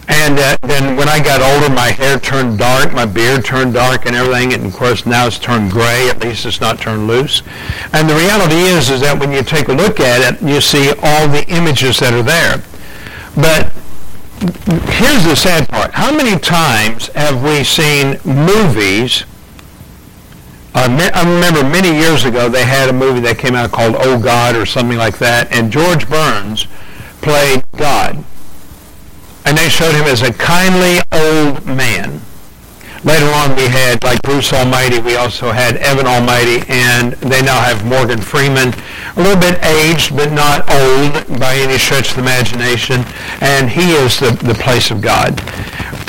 And 0.08 0.38
uh, 0.38 0.56
then 0.62 0.96
when 0.96 1.08
I 1.08 1.18
got 1.18 1.42
older, 1.42 1.74
my 1.74 1.90
hair 1.90 2.18
turned 2.18 2.58
dark, 2.58 2.92
my 2.92 3.06
beard 3.06 3.44
turned 3.44 3.74
dark 3.74 4.06
and 4.06 4.14
everything. 4.14 4.52
And 4.52 4.66
of 4.66 4.74
course 4.74 5.04
now 5.04 5.26
it's 5.26 5.38
turned 5.38 5.72
gray. 5.72 6.08
At 6.08 6.22
least 6.22 6.46
it's 6.46 6.60
not 6.60 6.78
turned 6.78 7.06
loose. 7.06 7.42
And 7.92 8.08
the 8.08 8.14
reality 8.14 8.54
is, 8.54 8.88
is 8.88 9.00
that 9.00 9.18
when 9.18 9.32
you 9.32 9.42
take 9.42 9.68
a 9.68 9.72
look 9.72 9.98
at 9.98 10.34
it, 10.34 10.42
you 10.42 10.60
see 10.60 10.90
all 11.02 11.28
the 11.28 11.44
images 11.48 11.98
that 11.98 12.14
are 12.14 12.22
there. 12.22 12.62
But 13.34 13.72
here's 14.94 15.24
the 15.24 15.34
sad 15.34 15.68
part. 15.68 15.92
How 15.92 16.14
many 16.14 16.38
times 16.38 17.08
have 17.08 17.42
we 17.42 17.64
seen 17.64 18.18
movies? 18.24 19.24
Uh, 20.74 21.10
I 21.14 21.22
remember 21.22 21.64
many 21.64 21.90
years 21.98 22.24
ago 22.24 22.48
they 22.48 22.64
had 22.64 22.88
a 22.88 22.92
movie 22.92 23.20
that 23.20 23.38
came 23.38 23.54
out 23.54 23.72
called 23.72 23.96
Oh 23.98 24.20
God 24.20 24.54
or 24.54 24.66
something 24.66 24.98
like 24.98 25.18
that, 25.18 25.50
and 25.50 25.72
George 25.72 26.08
Burns 26.08 26.66
played 27.22 27.64
God 27.76 28.22
and 29.46 29.56
they 29.56 29.68
showed 29.68 29.94
him 29.94 30.04
as 30.04 30.22
a 30.22 30.32
kindly 30.32 30.98
old 31.12 31.64
man. 31.64 32.20
Later 33.04 33.26
on, 33.26 33.54
we 33.54 33.68
had, 33.68 34.02
like 34.02 34.20
Bruce 34.22 34.52
Almighty, 34.52 34.98
we 34.98 35.14
also 35.14 35.52
had 35.52 35.76
Evan 35.76 36.06
Almighty, 36.06 36.64
and 36.68 37.12
they 37.14 37.40
now 37.40 37.60
have 37.60 37.86
Morgan 37.86 38.20
Freeman, 38.20 38.74
a 39.16 39.22
little 39.22 39.40
bit 39.40 39.62
aged, 39.64 40.16
but 40.16 40.32
not 40.32 40.68
old 40.68 41.38
by 41.38 41.54
any 41.54 41.78
stretch 41.78 42.10
of 42.10 42.16
the 42.16 42.22
imagination, 42.22 43.04
and 43.40 43.70
he 43.70 43.92
is 43.92 44.18
the, 44.18 44.32
the 44.42 44.54
place 44.54 44.90
of 44.90 45.00
God. 45.00 45.40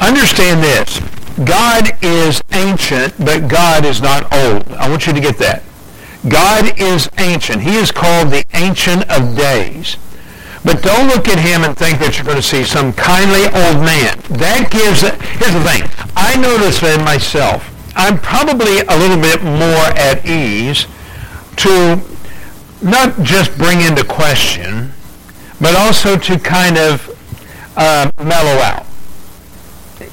Understand 0.02 0.64
this. 0.64 1.00
God 1.46 1.92
is 2.02 2.42
ancient, 2.54 3.14
but 3.20 3.48
God 3.48 3.86
is 3.86 4.02
not 4.02 4.24
old. 4.34 4.68
I 4.74 4.90
want 4.90 5.06
you 5.06 5.14
to 5.14 5.22
get 5.22 5.38
that. 5.38 5.62
God 6.28 6.80
is 6.80 7.12
ancient. 7.20 7.62
He 7.62 7.76
is 7.76 7.92
called 7.92 8.32
the 8.32 8.44
Ancient 8.56 9.08
of 9.12 9.38
Days. 9.38 9.98
But 10.68 10.84
don't 10.84 11.08
look 11.08 11.30
at 11.30 11.40
him 11.40 11.64
and 11.64 11.78
think 11.78 12.00
that 12.00 12.18
you're 12.18 12.26
going 12.26 12.36
to 12.36 12.44
see 12.44 12.66
some 12.66 12.92
kindly 12.92 13.48
old 13.56 13.80
man. 13.88 14.20
That 14.36 14.68
gives, 14.68 15.02
a, 15.02 15.16
here's 15.40 15.56
the 15.56 15.64
thing. 15.64 15.88
I 16.14 16.36
notice 16.36 16.84
in 16.84 17.06
myself, 17.06 17.64
I'm 17.96 18.20
probably 18.20 18.82
a 18.82 18.98
little 19.00 19.16
bit 19.16 19.42
more 19.42 19.88
at 19.96 20.26
ease 20.28 20.86
to 21.64 22.02
not 22.84 23.16
just 23.24 23.58
bring 23.58 23.80
into 23.80 24.04
question, 24.04 24.92
but 25.62 25.74
also 25.74 26.18
to 26.18 26.38
kind 26.38 26.78
of 26.78 27.16
uh, 27.78 28.12
mellow 28.20 28.60
out. 28.60 28.86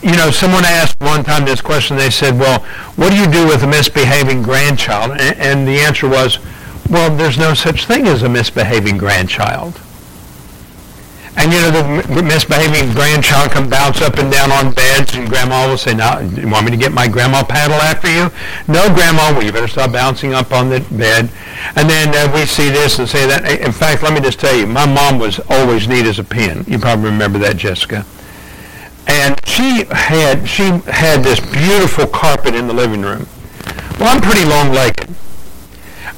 You 0.03 0.15
know, 0.17 0.31
someone 0.31 0.65
asked 0.65 1.01
one 1.01 1.25
time 1.25 1.45
this 1.45 1.61
question. 1.61 1.97
They 1.97 2.11
said, 2.11 2.39
well, 2.39 2.61
what 2.95 3.11
do 3.11 3.17
you 3.17 3.27
do 3.27 3.45
with 3.45 3.65
a 3.65 3.67
misbehaving 3.67 4.45
grandchild? 4.45 5.11
And, 5.19 5.37
and 5.37 5.67
the 5.67 5.81
answer 5.81 6.09
was, 6.09 6.39
well, 6.89 7.11
there's 7.15 7.39
no 7.39 7.55
such 7.55 7.87
thing 7.87 8.07
as 8.07 8.23
a 8.23 8.29
misbehaving 8.29 8.99
grandchild. 8.99 9.81
And 11.37 11.53
you 11.53 11.61
know, 11.61 11.71
the 11.71 12.23
misbehaving 12.23 12.95
grandchild 12.95 13.51
can 13.51 13.69
bounce 13.69 14.01
up 14.01 14.19
and 14.19 14.31
down 14.31 14.53
on 14.53 14.73
beds, 14.73 15.15
and 15.15 15.29
grandma 15.29 15.69
will 15.69 15.77
say, 15.77 15.93
"Now, 15.93 16.21
you 16.21 16.49
want 16.49 16.65
me 16.65 16.71
to 16.71 16.77
get 16.77 16.93
my 16.93 17.09
grandma 17.09 17.43
paddle 17.43 17.75
after 17.75 18.09
you?" 18.09 18.31
No, 18.73 18.87
grandma, 18.95 19.33
well, 19.33 19.43
you 19.43 19.51
better 19.51 19.69
stop 19.69 19.93
bouncing 19.93 20.33
up 20.33 20.53
on 20.53 20.69
the 20.69 20.81
bed. 20.93 21.29
And 21.75 21.91
then 21.91 22.15
uh, 22.15 22.33
we 22.33 22.47
see 22.47 22.71
this 22.71 22.99
and 22.99 23.09
say 23.09 23.27
that. 23.27 23.49
In 23.61 23.73
fact, 23.73 24.03
let 24.03 24.13
me 24.13 24.21
just 24.21 24.39
tell 24.39 24.57
you, 24.57 24.67
my 24.67 24.87
mom 24.87 25.19
was 25.19 25.41
always 25.51 25.89
neat 25.89 26.07
as 26.07 26.19
a 26.19 26.25
pin. 26.25 26.65
You 26.69 26.79
probably 26.79 27.07
remember 27.07 27.39
that, 27.41 27.57
Jessica. 27.57 28.07
And 29.07 29.39
she 29.45 29.85
had 29.91 30.49
she 30.49 30.63
had 30.87 31.25
this 31.25 31.41
beautiful 31.41 32.07
carpet 32.07 32.55
in 32.55 32.69
the 32.69 32.75
living 32.75 33.03
room. 33.03 33.27
Well, 33.99 34.15
I'm 34.15 34.23
pretty 34.23 34.45
long-legged. 34.45 35.09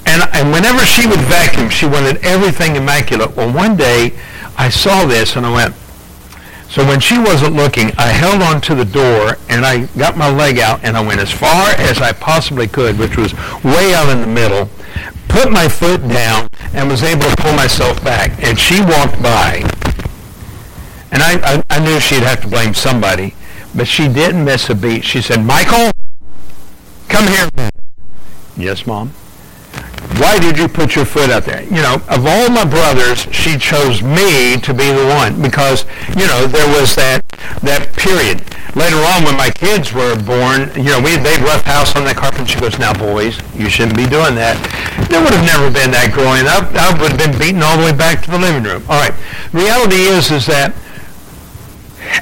And, 0.06 0.22
and 0.32 0.52
whenever 0.52 0.84
she 0.86 1.06
would 1.06 1.20
vacuum, 1.20 1.68
she 1.68 1.86
wanted 1.86 2.18
everything 2.24 2.76
immaculate. 2.76 3.34
Well, 3.36 3.52
one 3.52 3.76
day, 3.76 4.16
I 4.56 4.70
saw 4.70 5.04
this 5.04 5.36
and 5.36 5.44
I 5.44 5.52
went, 5.52 5.74
so 6.68 6.84
when 6.84 7.00
she 7.00 7.18
wasn't 7.18 7.54
looking, 7.54 7.92
I 7.96 8.08
held 8.08 8.42
on 8.42 8.60
to 8.62 8.74
the 8.74 8.84
door 8.84 9.38
and 9.48 9.64
I 9.64 9.86
got 9.98 10.16
my 10.16 10.28
leg 10.28 10.58
out 10.58 10.84
and 10.84 10.96
I 10.96 11.06
went 11.06 11.20
as 11.20 11.30
far 11.30 11.70
as 11.78 12.00
I 12.00 12.12
possibly 12.12 12.66
could, 12.66 12.98
which 12.98 13.16
was 13.16 13.32
way 13.62 13.94
out 13.94 14.08
in 14.08 14.20
the 14.20 14.26
middle, 14.26 14.68
put 15.28 15.50
my 15.50 15.68
foot 15.68 16.06
down 16.08 16.48
and 16.74 16.88
was 16.88 17.02
able 17.02 17.22
to 17.22 17.36
pull 17.36 17.52
myself 17.52 18.02
back. 18.02 18.42
And 18.42 18.58
she 18.58 18.80
walked 18.80 19.22
by. 19.22 19.62
And 21.12 21.22
I, 21.22 21.38
I, 21.42 21.62
I 21.70 21.78
knew 21.78 22.00
she'd 22.00 22.22
have 22.22 22.42
to 22.42 22.48
blame 22.48 22.74
somebody, 22.74 23.34
but 23.74 23.86
she 23.86 24.08
didn't 24.08 24.44
miss 24.44 24.68
a 24.68 24.74
beat. 24.74 25.04
She 25.04 25.22
said, 25.22 25.44
Michael, 25.44 25.90
come 27.08 27.26
here. 27.26 27.70
Yes, 28.56 28.86
Mom 28.86 29.12
why 30.18 30.38
did 30.38 30.58
you 30.58 30.68
put 30.68 30.96
your 30.96 31.04
foot 31.04 31.30
out 31.30 31.44
there? 31.44 31.62
You 31.64 31.82
know, 31.82 32.00
of 32.08 32.26
all 32.26 32.48
my 32.48 32.64
brothers, 32.64 33.26
she 33.32 33.58
chose 33.58 34.02
me 34.02 34.56
to 34.58 34.72
be 34.72 34.90
the 34.90 35.06
one 35.06 35.40
because, 35.40 35.84
you 36.16 36.26
know, 36.26 36.46
there 36.46 36.66
was 36.80 36.94
that 36.96 37.22
that 37.62 37.92
period. 37.94 38.42
Later 38.74 38.96
on, 38.96 39.24
when 39.24 39.36
my 39.36 39.50
kids 39.50 39.92
were 39.92 40.16
born, 40.16 40.72
you 40.76 40.92
know, 40.92 41.00
we 41.00 41.16
they'd 41.16 41.40
rough 41.40 41.64
house 41.64 41.96
on 41.96 42.04
that 42.04 42.16
carpet. 42.16 42.48
She 42.48 42.60
goes, 42.60 42.78
"Now, 42.78 42.92
boys, 42.92 43.40
you 43.54 43.68
shouldn't 43.68 43.96
be 43.96 44.06
doing 44.06 44.34
that." 44.36 44.56
There 45.08 45.20
would 45.20 45.32
have 45.32 45.44
never 45.44 45.70
been 45.70 45.90
that 45.92 46.12
growing 46.12 46.46
up. 46.46 46.72
I 46.74 46.92
would 47.00 47.12
have 47.12 47.20
been 47.20 47.38
beaten 47.38 47.62
all 47.62 47.76
the 47.76 47.84
way 47.84 47.92
back 47.92 48.22
to 48.24 48.30
the 48.30 48.38
living 48.38 48.64
room. 48.64 48.84
All 48.88 49.00
right. 49.00 49.14
Reality 49.52 49.96
is, 49.96 50.30
is 50.30 50.46
that 50.46 50.74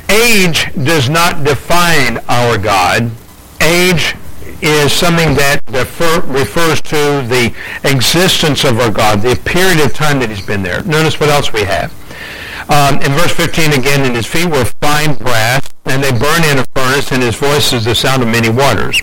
age 0.09 0.71
does 0.75 1.09
not 1.09 1.45
define 1.45 2.19
our 2.29 2.59
God. 2.59 3.11
Age 3.61 4.15
is 4.63 4.93
something 4.93 5.35
that 5.35 5.61
refer, 5.69 6.21
refers 6.27 6.81
to 6.83 7.23
the 7.27 7.55
existence 7.85 8.65
of 8.65 8.79
our 8.79 8.91
God, 8.91 9.23
the 9.23 9.37
period 9.45 9.81
of 9.85 9.95
time 9.95 10.21
that 10.21 10.31
he's 10.31 10.45
been 10.45 10.63
there. 10.63 10.83
Notice 10.85 11.21
what 11.21 11.29
else 11.29 11.53
we 11.53 11.63
have. 11.63 11.93
Um, 12.69 12.97
in 13.03 13.13
verse 13.13 13.33
15 13.33 13.73
again, 13.75 14.07
and 14.07 14.17
his 14.17 14.27
feet 14.27 14.47
were 14.47 14.65
fine 14.65 15.15
brass, 15.17 15.69
and 15.85 16.03
they 16.03 16.11
burn 16.13 16.45
in 16.45 16.59
a 16.59 16.65
furnace, 16.75 17.13
and 17.13 17.23
his 17.23 17.37
voice 17.37 17.75
is 17.75 17.85
the 17.85 17.95
sound 17.95 18.23
of 18.23 18.29
many 18.29 18.49
waters. 18.49 19.01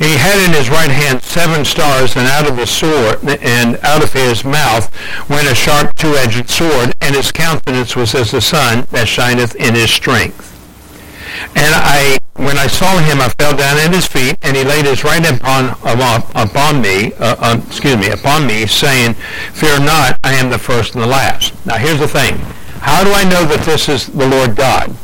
And 0.00 0.10
he 0.10 0.16
had 0.16 0.44
in 0.44 0.52
his 0.52 0.68
right 0.68 0.90
hand 0.90 1.22
seven 1.22 1.64
stars, 1.64 2.16
and 2.16 2.26
out 2.26 2.48
of 2.48 2.56
the 2.56 2.66
sword, 2.66 3.22
and 3.40 3.78
out 3.84 4.02
of 4.02 4.12
his 4.12 4.44
mouth 4.44 4.90
went 5.30 5.46
a 5.46 5.54
sharp 5.54 5.94
two-edged 5.94 6.50
sword, 6.50 6.92
and 7.00 7.14
his 7.14 7.30
countenance 7.30 7.94
was 7.94 8.14
as 8.16 8.32
the 8.32 8.40
sun 8.40 8.86
that 8.90 9.06
shineth 9.06 9.54
in 9.54 9.74
his 9.74 9.90
strength. 9.90 10.50
And 11.54 11.72
I, 11.74 12.18
when 12.36 12.58
I 12.58 12.66
saw 12.66 12.98
him, 12.98 13.20
I 13.20 13.28
fell 13.28 13.56
down 13.56 13.78
at 13.78 13.94
his 13.94 14.06
feet, 14.06 14.36
and 14.42 14.56
he 14.56 14.64
laid 14.64 14.86
his 14.86 15.04
right 15.04 15.24
hand 15.24 15.40
upon 15.40 15.70
upon 16.34 16.80
me, 16.80 17.12
uh, 17.14 17.36
uh, 17.38 17.60
excuse 17.66 17.96
me, 17.96 18.10
upon 18.10 18.46
me, 18.46 18.66
saying, 18.66 19.14
"Fear 19.52 19.80
not, 19.80 20.18
I 20.24 20.34
am 20.34 20.50
the 20.50 20.58
first 20.58 20.94
and 20.94 21.02
the 21.02 21.06
last." 21.06 21.54
Now, 21.64 21.76
here's 21.76 22.00
the 22.00 22.08
thing: 22.08 22.38
How 22.80 23.04
do 23.04 23.12
I 23.12 23.22
know 23.24 23.44
that 23.44 23.64
this 23.64 23.88
is 23.88 24.08
the 24.08 24.26
Lord 24.26 24.56
God? 24.56 24.94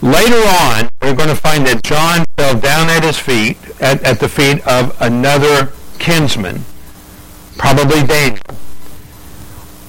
Later 0.00 0.40
on, 0.62 0.88
we're 1.02 1.14
going 1.14 1.28
to 1.28 1.34
find 1.34 1.66
that 1.66 1.82
John 1.82 2.24
fell 2.36 2.58
down 2.58 2.88
at 2.88 3.02
his 3.02 3.18
feet, 3.18 3.58
at, 3.80 4.02
at 4.04 4.20
the 4.20 4.28
feet 4.28 4.66
of 4.66 4.96
another 5.00 5.72
kinsman, 5.98 6.64
probably 7.58 8.04
Daniel. 8.04 8.42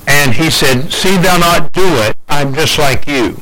And 0.07 0.33
he 0.33 0.49
said, 0.49 0.91
See 0.91 1.15
thou 1.17 1.37
not 1.37 1.71
do 1.71 1.85
it, 2.01 2.17
I'm 2.27 2.55
just 2.55 2.79
like 2.79 3.05
you 3.07 3.39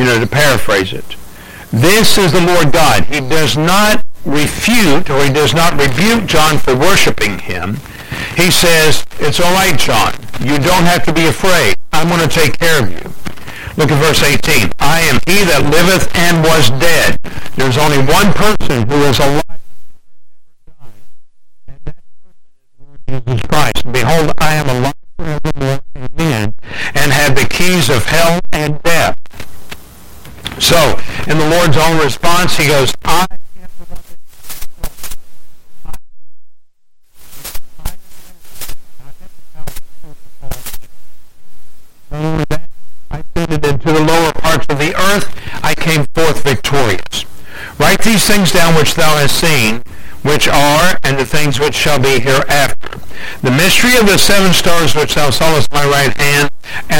you 0.00 0.06
know, 0.06 0.18
to 0.18 0.26
paraphrase 0.26 0.94
it. 0.94 1.04
This 1.70 2.16
is 2.16 2.32
the 2.32 2.40
Lord 2.40 2.72
God. 2.72 3.04
He 3.04 3.20
does 3.20 3.58
not 3.58 4.02
refute 4.24 5.10
or 5.10 5.22
he 5.22 5.30
does 5.30 5.52
not 5.52 5.78
rebuke 5.78 6.24
John 6.24 6.56
for 6.56 6.74
worshiping 6.74 7.38
him. 7.38 7.76
He 8.34 8.50
says, 8.50 9.04
it's 9.20 9.40
all 9.40 9.52
right, 9.52 9.78
John. 9.78 10.14
You 10.40 10.56
don't 10.56 10.88
have 10.88 11.04
to 11.04 11.12
be 11.12 11.26
afraid. 11.26 11.76
I'm 11.92 12.08
going 12.08 12.26
to 12.26 12.34
take 12.34 12.58
care 12.58 12.82
of 12.82 12.90
you. 12.90 13.12
Look 13.76 13.92
at 13.92 14.00
verse 14.00 14.22
18. 14.22 14.72
I 14.80 15.00
am 15.00 15.20
he 15.28 15.44
that 15.44 15.68
liveth 15.68 16.08
and 16.16 16.42
was 16.42 16.70
dead. 16.80 17.20
There's 17.60 17.76
only 17.76 17.98
one 17.98 18.32
person 18.32 18.88
who 18.88 19.04
is 19.04 19.18
alive. 19.18 19.60
And 21.68 21.78
that 21.84 21.96
person 22.24 23.14
is 23.14 23.20
Jesus 23.20 23.46
Christ. 23.46 23.92
Behold, 23.92 24.32
I 24.38 24.54
am 24.54 24.68
alive 24.70 24.94
forevermore. 25.18 25.80
Amen. 25.94 26.54
And 26.94 27.12
have 27.12 27.36
the 27.36 27.46
keys 27.50 27.90
of 27.90 28.06
hell 28.06 28.40
and 28.50 28.82
death. 28.82 29.19
So, 30.60 31.00
in 31.26 31.38
the 31.38 31.48
Lord's 31.48 31.76
own 31.76 31.98
response, 31.98 32.56
he 32.56 32.68
goes, 32.68 32.92
I 33.04 33.26
into 43.80 43.92
the 43.92 44.00
lower 44.00 44.32
parts 44.34 44.66
of 44.68 44.78
the 44.78 44.94
earth. 44.94 45.34
I 45.64 45.74
came 45.74 46.04
forth 46.14 46.42
victorious. 46.44 47.24
Write 47.78 48.02
these 48.02 48.26
things 48.26 48.52
down 48.52 48.74
which 48.74 48.94
thou 48.94 49.16
hast 49.16 49.40
seen, 49.40 49.82
which 50.22 50.46
are, 50.46 50.98
and 51.02 51.18
the 51.18 51.24
things 51.24 51.58
which 51.58 51.74
shall 51.74 51.98
be 51.98 52.20
hereafter. 52.20 53.00
The 53.42 53.50
mystery 53.50 53.96
of 53.96 54.06
the 54.06 54.18
seven 54.18 54.52
stars 54.52 54.94
which 54.94 55.14
thou 55.14 55.30
sawest 55.30 55.72
my 55.72 55.86
right 55.86 56.14
hand, 56.16 56.49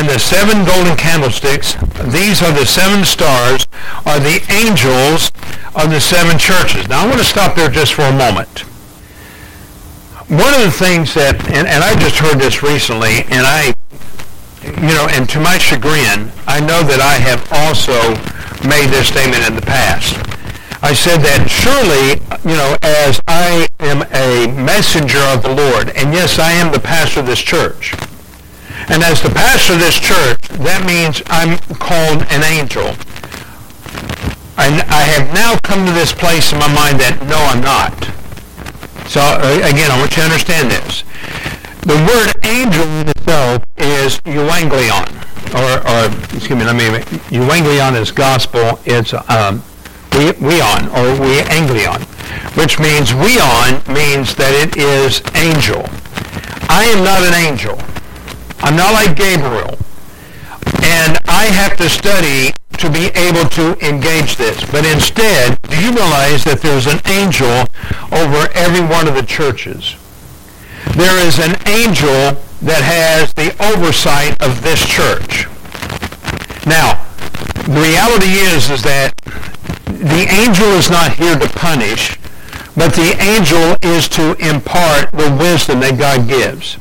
and 0.00 0.08
the 0.08 0.18
seven 0.18 0.64
golden 0.64 0.96
candlesticks, 0.96 1.74
these 2.08 2.40
are 2.40 2.52
the 2.52 2.64
seven 2.64 3.04
stars, 3.04 3.66
are 4.06 4.18
the 4.18 4.40
angels 4.48 5.30
of 5.76 5.90
the 5.90 6.00
seven 6.00 6.38
churches. 6.38 6.88
Now 6.88 7.04
I 7.04 7.06
want 7.06 7.18
to 7.18 7.24
stop 7.24 7.54
there 7.54 7.68
just 7.68 7.92
for 7.92 8.08
a 8.08 8.12
moment. 8.12 8.60
One 10.32 10.54
of 10.54 10.62
the 10.64 10.70
things 10.72 11.12
that, 11.12 11.36
and, 11.52 11.68
and 11.68 11.84
I 11.84 11.92
just 12.00 12.16
heard 12.16 12.38
this 12.40 12.62
recently, 12.62 13.28
and 13.28 13.44
I, 13.44 13.74
you 14.64 14.94
know, 14.96 15.06
and 15.10 15.28
to 15.28 15.38
my 15.38 15.58
chagrin, 15.58 16.32
I 16.46 16.60
know 16.60 16.80
that 16.80 17.04
I 17.04 17.20
have 17.20 17.44
also 17.52 17.92
made 18.66 18.88
this 18.88 19.08
statement 19.08 19.44
in 19.44 19.54
the 19.54 19.66
past. 19.68 20.16
I 20.80 20.94
said 20.94 21.18
that 21.28 21.44
surely, 21.52 22.24
you 22.48 22.56
know, 22.56 22.74
as 22.80 23.20
I 23.28 23.68
am 23.80 24.00
a 24.16 24.48
messenger 24.64 25.20
of 25.28 25.42
the 25.42 25.54
Lord, 25.54 25.90
and 25.90 26.14
yes, 26.14 26.38
I 26.38 26.52
am 26.52 26.72
the 26.72 26.80
pastor 26.80 27.20
of 27.20 27.26
this 27.26 27.40
church. 27.40 27.92
And 28.88 29.02
as 29.02 29.20
the 29.20 29.30
pastor 29.30 29.74
of 29.74 29.80
this 29.80 29.98
church, 29.98 30.40
that 30.64 30.86
means 30.86 31.22
I'm 31.26 31.58
called 31.76 32.24
an 32.32 32.42
angel. 32.42 32.96
And 34.56 34.82
I 34.92 35.02
have 35.16 35.32
now 35.32 35.56
come 35.62 35.86
to 35.86 35.92
this 35.92 36.12
place 36.12 36.52
in 36.52 36.58
my 36.58 36.68
mind 36.72 37.00
that 37.00 37.16
no, 37.28 37.38
I'm 37.38 37.60
not. 37.64 37.96
So 39.08 39.20
uh, 39.20 39.66
again, 39.66 39.90
I 39.90 39.98
want 39.98 40.12
you 40.16 40.22
to 40.22 40.28
understand 40.28 40.70
this. 40.70 41.02
The 41.82 41.96
word 42.06 42.30
angel 42.44 42.84
in 42.84 43.08
itself 43.08 43.64
is 43.78 44.20
euangelion, 44.28 45.08
or, 45.56 45.80
or 45.82 46.12
excuse 46.36 46.58
me, 46.58 46.64
let 46.64 46.76
me, 46.76 47.00
euangelion 47.32 47.98
is 47.98 48.12
gospel. 48.12 48.78
It's 48.84 49.14
um, 49.28 49.64
we, 50.12 50.32
weon 50.38 50.88
or 50.92 51.18
we 51.18 51.40
anglion, 51.48 52.02
which 52.54 52.78
means 52.78 53.14
weon 53.14 53.80
means 53.88 54.34
that 54.36 54.52
it 54.52 54.76
is 54.76 55.22
angel. 55.34 55.88
I 56.68 56.84
am 56.84 57.02
not 57.02 57.24
an 57.24 57.34
angel. 57.34 57.78
I'm 58.62 58.76
not 58.76 58.92
like 58.92 59.16
Gabriel. 59.16 59.78
And 60.82 61.18
I 61.26 61.48
have 61.52 61.76
to 61.78 61.88
study 61.88 62.52
to 62.78 62.90
be 62.90 63.08
able 63.18 63.48
to 63.50 63.76
engage 63.86 64.36
this. 64.36 64.64
But 64.70 64.86
instead, 64.86 65.60
do 65.62 65.76
you 65.80 65.92
realize 65.92 66.44
that 66.44 66.60
there's 66.62 66.86
an 66.86 67.00
angel 67.06 67.68
over 68.12 68.48
every 68.54 68.80
one 68.80 69.08
of 69.08 69.14
the 69.14 69.22
churches? 69.22 69.96
There 70.96 71.16
is 71.26 71.38
an 71.38 71.56
angel 71.68 72.40
that 72.62 72.82
has 72.82 73.32
the 73.34 73.52
oversight 73.62 74.40
of 74.42 74.62
this 74.62 74.84
church. 74.86 75.46
Now, 76.66 77.04
the 77.64 77.80
reality 77.80 78.40
is, 78.40 78.70
is 78.70 78.82
that 78.82 79.16
the 79.84 80.26
angel 80.28 80.68
is 80.76 80.90
not 80.90 81.12
here 81.12 81.38
to 81.38 81.48
punish, 81.48 82.18
but 82.76 82.94
the 82.94 83.16
angel 83.20 83.76
is 83.82 84.08
to 84.08 84.34
impart 84.40 85.10
the 85.12 85.36
wisdom 85.38 85.80
that 85.80 85.98
God 85.98 86.28
gives. 86.28 86.78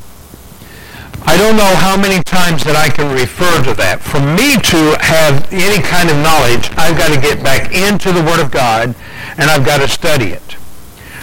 I 1.25 1.38
don't 1.38 1.58
know 1.58 1.75
how 1.75 1.97
many 1.97 2.23
times 2.23 2.63
that 2.63 2.75
I 2.75 2.89
can 2.89 3.13
refer 3.13 3.63
to 3.63 3.73
that. 3.75 4.01
For 4.01 4.19
me 4.19 4.55
to 4.71 4.79
have 5.03 5.51
any 5.51 5.82
kind 5.84 6.10
of 6.10 6.17
knowledge, 6.23 6.69
I've 6.77 6.97
got 6.97 7.13
to 7.13 7.19
get 7.19 7.43
back 7.43 7.75
into 7.75 8.12
the 8.12 8.23
Word 8.23 8.39
of 8.39 8.51
God, 8.51 8.95
and 9.38 9.49
I've 9.49 9.65
got 9.65 9.79
to 9.82 9.88
study 9.88 10.32
it. 10.32 10.49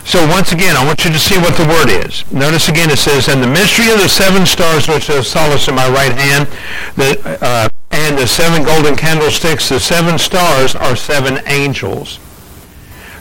So 0.07 0.25
once 0.29 0.53
again, 0.53 0.77
I 0.77 0.87
want 0.87 1.05
you 1.05 1.11
to 1.11 1.19
see 1.19 1.37
what 1.37 1.57
the 1.57 1.67
word 1.67 1.91
is. 1.91 2.31
Notice 2.31 2.69
again 2.69 2.91
it 2.91 2.99
says, 2.99 3.27
And 3.27 3.43
the 3.43 3.49
mystery 3.49 3.91
of 3.91 3.99
the 3.99 4.09
seven 4.09 4.47
stars 4.47 4.87
which 4.87 5.11
are 5.11 5.21
solace 5.21 5.67
in 5.67 5.75
my 5.75 5.89
right 5.89 6.13
hand, 6.13 6.47
the, 6.95 7.39
uh, 7.43 7.69
and 7.91 8.17
the 8.17 8.27
seven 8.27 8.63
golden 8.63 8.95
candlesticks, 8.95 9.69
the 9.69 9.81
seven 9.81 10.17
stars 10.17 10.77
are 10.77 10.95
seven 10.95 11.43
angels. 11.47 12.21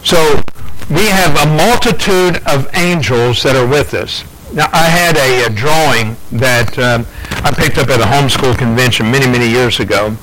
So 0.03 0.43
we 0.91 1.07
have 1.07 1.35
a 1.41 1.57
multitude 1.57 2.37
of 2.45 2.69
angels 2.75 3.41
that 3.41 3.55
are 3.55 3.67
with 3.67 3.95
us. 3.95 4.23
Now, 4.55 4.69
I 4.71 4.87
had 4.87 5.17
a, 5.17 5.47
a 5.47 5.49
drawing 5.49 6.15
that 6.31 6.79
um, 6.79 7.05
I 7.43 7.51
picked 7.51 7.77
up 7.77 7.89
at 7.89 7.99
a 7.99 8.05
homeschool 8.05 8.57
convention 8.57 9.11
many, 9.11 9.27
many 9.27 9.49
years 9.49 9.81
ago. 9.81 10.15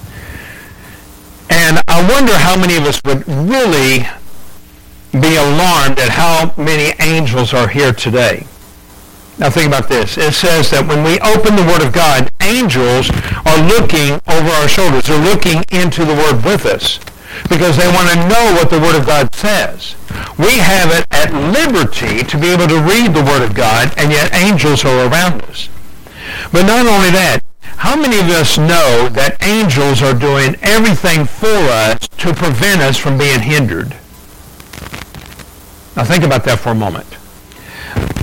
And 1.51 1.83
I 1.87 2.01
wonder 2.11 2.33
how 2.39 2.59
many 2.59 2.79
of 2.79 2.85
us 2.85 2.99
would 3.05 3.29
really 3.29 4.09
be 5.13 5.37
alarmed 5.37 6.01
at 6.01 6.09
how 6.09 6.55
many 6.57 6.97
angels 6.99 7.53
are 7.53 7.69
here 7.69 7.93
today. 7.93 8.47
Now 9.37 9.51
think 9.51 9.69
about 9.69 9.91
this. 9.91 10.17
It 10.17 10.33
says 10.33 10.71
that 10.71 10.89
when 10.89 11.05
we 11.05 11.21
open 11.21 11.55
the 11.55 11.69
Word 11.69 11.85
of 11.85 11.93
God, 11.93 12.33
angels 12.41 13.11
are 13.45 13.61
looking 13.69 14.17
over 14.33 14.49
our 14.49 14.69
shoulders. 14.69 15.05
They're 15.05 15.21
looking 15.21 15.63
into 15.69 16.07
the 16.07 16.15
Word 16.15 16.43
with 16.43 16.65
us 16.65 16.99
because 17.49 17.77
they 17.77 17.89
want 17.89 18.09
to 18.11 18.29
know 18.29 18.53
what 18.57 18.71
the 18.71 18.81
Word 18.81 18.97
of 18.97 19.07
God 19.07 19.35
says. 19.35 19.97
We 20.39 20.59
have 20.59 20.91
it 20.91 21.07
at 21.11 21.33
liberty 21.33 22.25
to 22.25 22.39
be 22.39 22.49
able 22.49 22.69
to 22.69 22.81
read 22.81 23.15
the 23.15 23.25
Word 23.25 23.43
of 23.43 23.55
God, 23.55 23.93
and 23.97 24.11
yet 24.11 24.35
angels 24.35 24.85
are 24.85 25.07
around 25.07 25.43
us. 25.45 25.69
But 26.53 26.67
not 26.67 26.87
only 26.87 27.11
that, 27.11 27.41
how 27.77 27.97
many 27.97 28.21
of 28.21 28.29
us 28.29 28.59
know 28.59 29.09
that 29.11 29.43
angels 29.43 30.03
are 30.03 30.15
doing 30.15 30.57
everything 30.63 31.25
for 31.25 31.49
us 31.49 32.07
to 32.19 32.33
prevent 32.33 32.81
us 32.81 32.97
from 32.97 33.19
being 33.19 33.41
hindered? 33.41 33.97
Now 35.97 36.05
think 36.05 36.25
about 36.25 36.45
that 36.45 36.59
for 36.61 36.71
a 36.71 36.75
moment. 36.75 37.07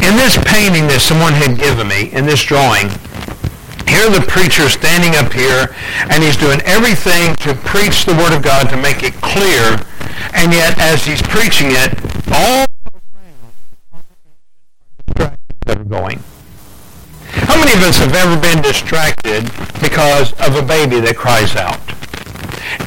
In 0.02 0.16
this 0.16 0.38
painting 0.38 0.88
that 0.88 1.02
someone 1.02 1.34
had 1.34 1.60
given 1.60 1.88
me, 1.88 2.10
in 2.12 2.26
this 2.26 2.42
drawing, 2.42 2.90
here 3.90 4.10
the 4.10 4.22
preacher 4.22 4.70
standing 4.70 5.18
up 5.18 5.34
here, 5.34 5.74
and 6.14 6.24
he's 6.24 6.38
doing 6.38 6.62
everything 6.62 7.36
to 7.38 7.54
preach 7.66 8.06
the 8.06 8.14
Word 8.14 8.36
of 8.38 8.44
God 8.44 8.70
to 8.70 8.78
make 8.78 9.02
it 9.02 9.14
clear, 9.16 9.82
and 10.34 10.54
yet 10.54 10.78
as 10.78 11.04
he's 11.04 11.22
preaching 11.22 11.74
it, 11.74 11.98
all 12.32 12.66
that 15.66 15.78
are 15.78 15.84
going. 15.84 16.22
How 17.50 17.58
many 17.58 17.74
of 17.74 17.82
us 17.84 17.98
have 17.98 18.14
ever 18.14 18.40
been 18.40 18.62
distracted 18.62 19.44
because 19.82 20.34
of 20.34 20.56
a 20.56 20.62
baby 20.62 21.00
that 21.02 21.16
cries 21.18 21.56
out? 21.56 21.80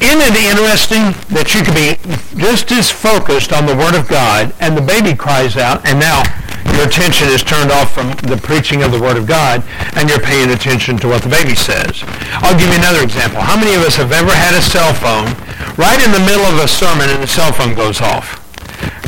Isn't 0.01 0.19
it 0.19 0.35
interesting 0.35 1.11
that 1.35 1.53
you 1.53 1.63
can 1.63 1.75
be 1.75 1.99
just 2.39 2.71
as 2.71 2.89
focused 2.89 3.51
on 3.51 3.65
the 3.65 3.75
Word 3.75 3.95
of 3.95 4.07
God 4.07 4.53
and 4.59 4.77
the 4.77 4.81
baby 4.81 5.15
cries 5.15 5.55
out 5.57 5.85
and 5.85 5.99
now 5.99 6.23
your 6.71 6.87
attention 6.87 7.27
is 7.27 7.43
turned 7.43 7.71
off 7.71 7.93
from 7.93 8.15
the 8.23 8.39
preaching 8.39 8.83
of 8.83 8.91
the 8.91 8.99
Word 8.99 9.17
of 9.17 9.27
God 9.27 9.63
and 9.95 10.09
you're 10.09 10.23
paying 10.23 10.51
attention 10.51 10.97
to 11.03 11.07
what 11.07 11.21
the 11.21 11.29
baby 11.29 11.55
says. 11.55 12.03
I'll 12.39 12.57
give 12.57 12.69
you 12.71 12.79
another 12.79 13.03
example. 13.03 13.41
How 13.41 13.59
many 13.59 13.75
of 13.75 13.83
us 13.83 13.95
have 13.95 14.11
ever 14.11 14.31
had 14.31 14.55
a 14.55 14.61
cell 14.61 14.93
phone 14.95 15.35
right 15.75 15.99
in 15.99 16.11
the 16.11 16.23
middle 16.23 16.45
of 16.47 16.63
a 16.63 16.67
sermon 16.67 17.09
and 17.09 17.21
the 17.21 17.27
cell 17.27 17.51
phone 17.51 17.75
goes 17.75 17.99
off? 17.99 18.39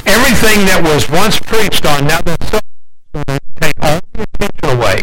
Everything 0.05 0.67
that 0.67 0.83
was 0.83 1.09
once 1.09 1.39
preached 1.39 1.85
on, 1.85 2.05
now 2.05 2.21
the 2.21 2.37
cell 2.45 2.61
phone 3.13 3.39
take 3.55 3.75
all 3.81 3.99
the 4.13 4.23
attention 4.23 4.77
away. 4.77 5.01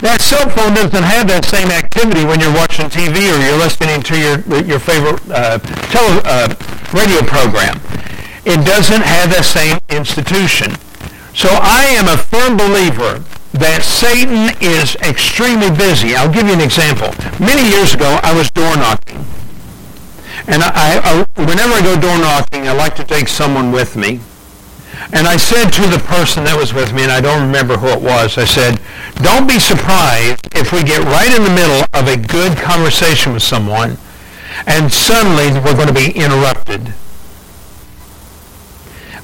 That 0.00 0.22
cell 0.22 0.48
phone 0.50 0.74
doesn't 0.74 1.02
have 1.02 1.26
that 1.28 1.44
same 1.44 1.68
activity 1.68 2.24
when 2.24 2.38
you're 2.38 2.54
watching 2.54 2.86
TV 2.86 3.26
or 3.26 3.38
you're 3.42 3.58
listening 3.58 4.00
to 4.06 4.14
your 4.14 4.38
your 4.62 4.78
favorite 4.78 5.18
uh, 5.30 5.58
tele, 5.90 6.22
uh, 6.24 6.54
radio 6.94 7.20
program. 7.26 7.82
It 8.46 8.64
doesn't 8.64 9.02
have 9.02 9.28
that 9.34 9.44
same 9.44 9.78
institution. 9.90 10.72
So 11.38 11.46
I 11.54 11.86
am 11.94 12.10
a 12.10 12.18
firm 12.18 12.58
believer 12.58 13.22
that 13.54 13.86
Satan 13.86 14.50
is 14.58 14.98
extremely 15.06 15.70
busy. 15.70 16.18
I'll 16.18 16.26
give 16.26 16.50
you 16.50 16.52
an 16.52 16.60
example. 16.60 17.14
Many 17.38 17.62
years 17.70 17.94
ago, 17.94 18.18
I 18.26 18.34
was 18.34 18.50
door 18.50 18.74
knocking. 18.74 19.22
And 20.50 20.66
I, 20.66 20.98
I, 20.98 21.12
whenever 21.38 21.78
I 21.78 21.82
go 21.86 21.94
door 21.94 22.18
knocking, 22.18 22.66
I 22.66 22.74
like 22.74 22.98
to 22.98 23.04
take 23.04 23.28
someone 23.30 23.70
with 23.70 23.94
me. 23.94 24.18
And 25.14 25.30
I 25.30 25.38
said 25.38 25.70
to 25.78 25.86
the 25.86 26.02
person 26.10 26.42
that 26.42 26.58
was 26.58 26.74
with 26.74 26.90
me, 26.90 27.06
and 27.06 27.12
I 27.14 27.22
don't 27.22 27.46
remember 27.46 27.78
who 27.78 27.86
it 27.86 28.02
was, 28.02 28.34
I 28.34 28.44
said, 28.44 28.82
don't 29.22 29.46
be 29.46 29.62
surprised 29.62 30.42
if 30.58 30.74
we 30.74 30.82
get 30.82 31.06
right 31.06 31.30
in 31.30 31.46
the 31.46 31.54
middle 31.54 31.86
of 31.94 32.10
a 32.10 32.18
good 32.18 32.58
conversation 32.58 33.30
with 33.32 33.46
someone 33.46 33.94
and 34.66 34.90
suddenly 34.90 35.54
we're 35.60 35.78
going 35.78 35.86
to 35.86 35.94
be 35.94 36.10
interrupted. 36.18 36.92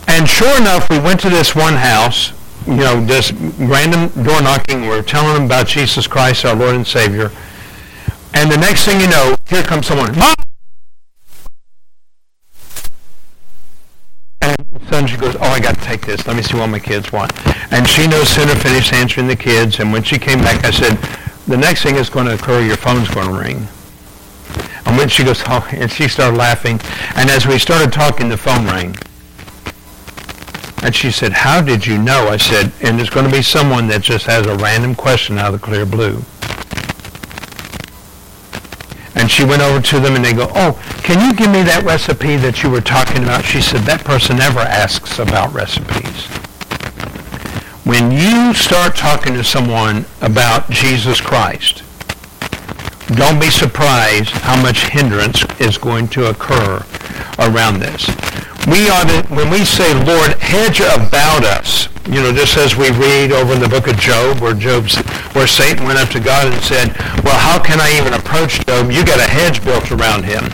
And 0.08 0.28
sure 0.28 0.56
enough, 0.60 0.90
we 0.90 0.98
went 0.98 1.20
to 1.20 1.30
this 1.30 1.54
one 1.54 1.74
house, 1.74 2.32
you 2.66 2.76
know, 2.76 3.04
just 3.06 3.32
random 3.58 4.08
door 4.24 4.40
knocking. 4.42 4.82
We 4.82 4.88
we're 4.88 5.02
telling 5.02 5.34
them 5.34 5.44
about 5.44 5.66
Jesus 5.66 6.06
Christ, 6.06 6.44
our 6.44 6.54
Lord 6.54 6.74
and 6.74 6.86
Savior. 6.86 7.30
And 8.34 8.50
the 8.50 8.58
next 8.58 8.84
thing 8.84 9.00
you 9.00 9.08
know, 9.08 9.36
here 9.48 9.62
comes 9.62 9.86
someone. 9.86 10.16
Mom! 10.18 10.34
son, 14.94 15.06
she 15.06 15.16
goes, 15.16 15.34
oh, 15.36 15.40
I 15.42 15.60
got 15.60 15.76
to 15.76 15.80
take 15.80 16.06
this. 16.06 16.26
Let 16.26 16.36
me 16.36 16.42
see 16.42 16.56
what 16.56 16.68
my 16.68 16.78
kids 16.78 17.10
want. 17.10 17.32
And 17.72 17.88
she 17.88 18.06
no 18.06 18.22
sooner 18.22 18.54
finished 18.54 18.92
answering 18.92 19.26
the 19.26 19.36
kids, 19.36 19.80
and 19.80 19.92
when 19.92 20.02
she 20.02 20.18
came 20.18 20.38
back, 20.38 20.64
I 20.64 20.70
said, 20.70 20.96
the 21.46 21.56
next 21.56 21.82
thing 21.82 21.96
is 21.96 22.08
going 22.08 22.26
to 22.26 22.34
occur, 22.34 22.62
your 22.62 22.76
phone's 22.76 23.08
going 23.08 23.28
to 23.28 23.34
ring. 23.34 23.68
And 24.86 24.96
when 24.96 25.08
she 25.08 25.24
goes, 25.24 25.42
oh, 25.46 25.66
and 25.72 25.90
she 25.90 26.08
started 26.08 26.36
laughing. 26.36 26.80
And 27.16 27.30
as 27.30 27.46
we 27.46 27.58
started 27.58 27.92
talking, 27.92 28.28
the 28.28 28.36
phone 28.36 28.66
rang. 28.66 28.96
And 30.84 30.94
she 30.94 31.10
said, 31.10 31.32
how 31.32 31.62
did 31.62 31.86
you 31.86 31.96
know? 31.96 32.28
I 32.28 32.36
said, 32.36 32.70
and 32.82 32.98
there's 32.98 33.08
going 33.08 33.24
to 33.24 33.32
be 33.32 33.40
someone 33.40 33.88
that 33.88 34.02
just 34.02 34.26
has 34.26 34.46
a 34.46 34.54
random 34.56 34.94
question 34.94 35.38
out 35.38 35.54
of 35.54 35.58
the 35.58 35.66
clear 35.66 35.86
blue. 35.86 36.22
And 39.16 39.30
she 39.30 39.46
went 39.46 39.62
over 39.62 39.80
to 39.80 39.98
them 39.98 40.14
and 40.14 40.22
they 40.22 40.34
go, 40.34 40.50
oh, 40.54 40.78
can 41.02 41.26
you 41.26 41.34
give 41.34 41.50
me 41.50 41.62
that 41.62 41.84
recipe 41.84 42.36
that 42.36 42.62
you 42.62 42.68
were 42.68 42.82
talking 42.82 43.22
about? 43.22 43.46
She 43.46 43.62
said, 43.62 43.80
that 43.82 44.04
person 44.04 44.36
never 44.36 44.60
asks 44.60 45.18
about 45.18 45.54
recipes. 45.54 46.26
when 47.84 48.10
you 48.10 48.52
start 48.54 48.96
talking 48.96 49.34
to 49.34 49.44
someone 49.44 50.04
about 50.20 50.68
Jesus 50.68 51.20
Christ, 51.20 51.82
don't 53.16 53.38
be 53.38 53.50
surprised 53.50 54.30
how 54.30 54.60
much 54.60 54.86
hindrance 54.88 55.44
is 55.60 55.78
going 55.78 56.08
to 56.08 56.30
occur 56.30 56.84
around 57.38 57.80
this. 57.80 58.08
We 58.66 58.88
to, 58.88 59.26
when 59.28 59.50
we 59.50 59.62
say, 59.64 59.92
Lord, 60.04 60.32
hedge 60.40 60.80
about 60.80 61.44
us, 61.44 61.88
you 62.08 62.22
know, 62.22 62.32
just 62.32 62.56
as 62.56 62.74
we 62.74 62.90
read 62.92 63.30
over 63.30 63.52
in 63.52 63.60
the 63.60 63.68
book 63.68 63.86
of 63.86 63.96
Job, 63.98 64.40
where 64.40 64.54
Job's, 64.54 64.96
where 65.34 65.46
Satan 65.46 65.84
went 65.84 65.98
up 65.98 66.08
to 66.10 66.20
God 66.20 66.50
and 66.50 66.62
said, 66.62 66.96
well, 67.22 67.38
how 67.38 67.62
can 67.62 67.78
I 67.78 67.94
even 67.98 68.14
approach 68.14 68.64
Job? 68.64 68.90
You 68.90 69.04
got 69.04 69.20
a 69.20 69.30
hedge 69.30 69.62
built 69.62 69.92
around 69.92 70.24
him. 70.24 70.44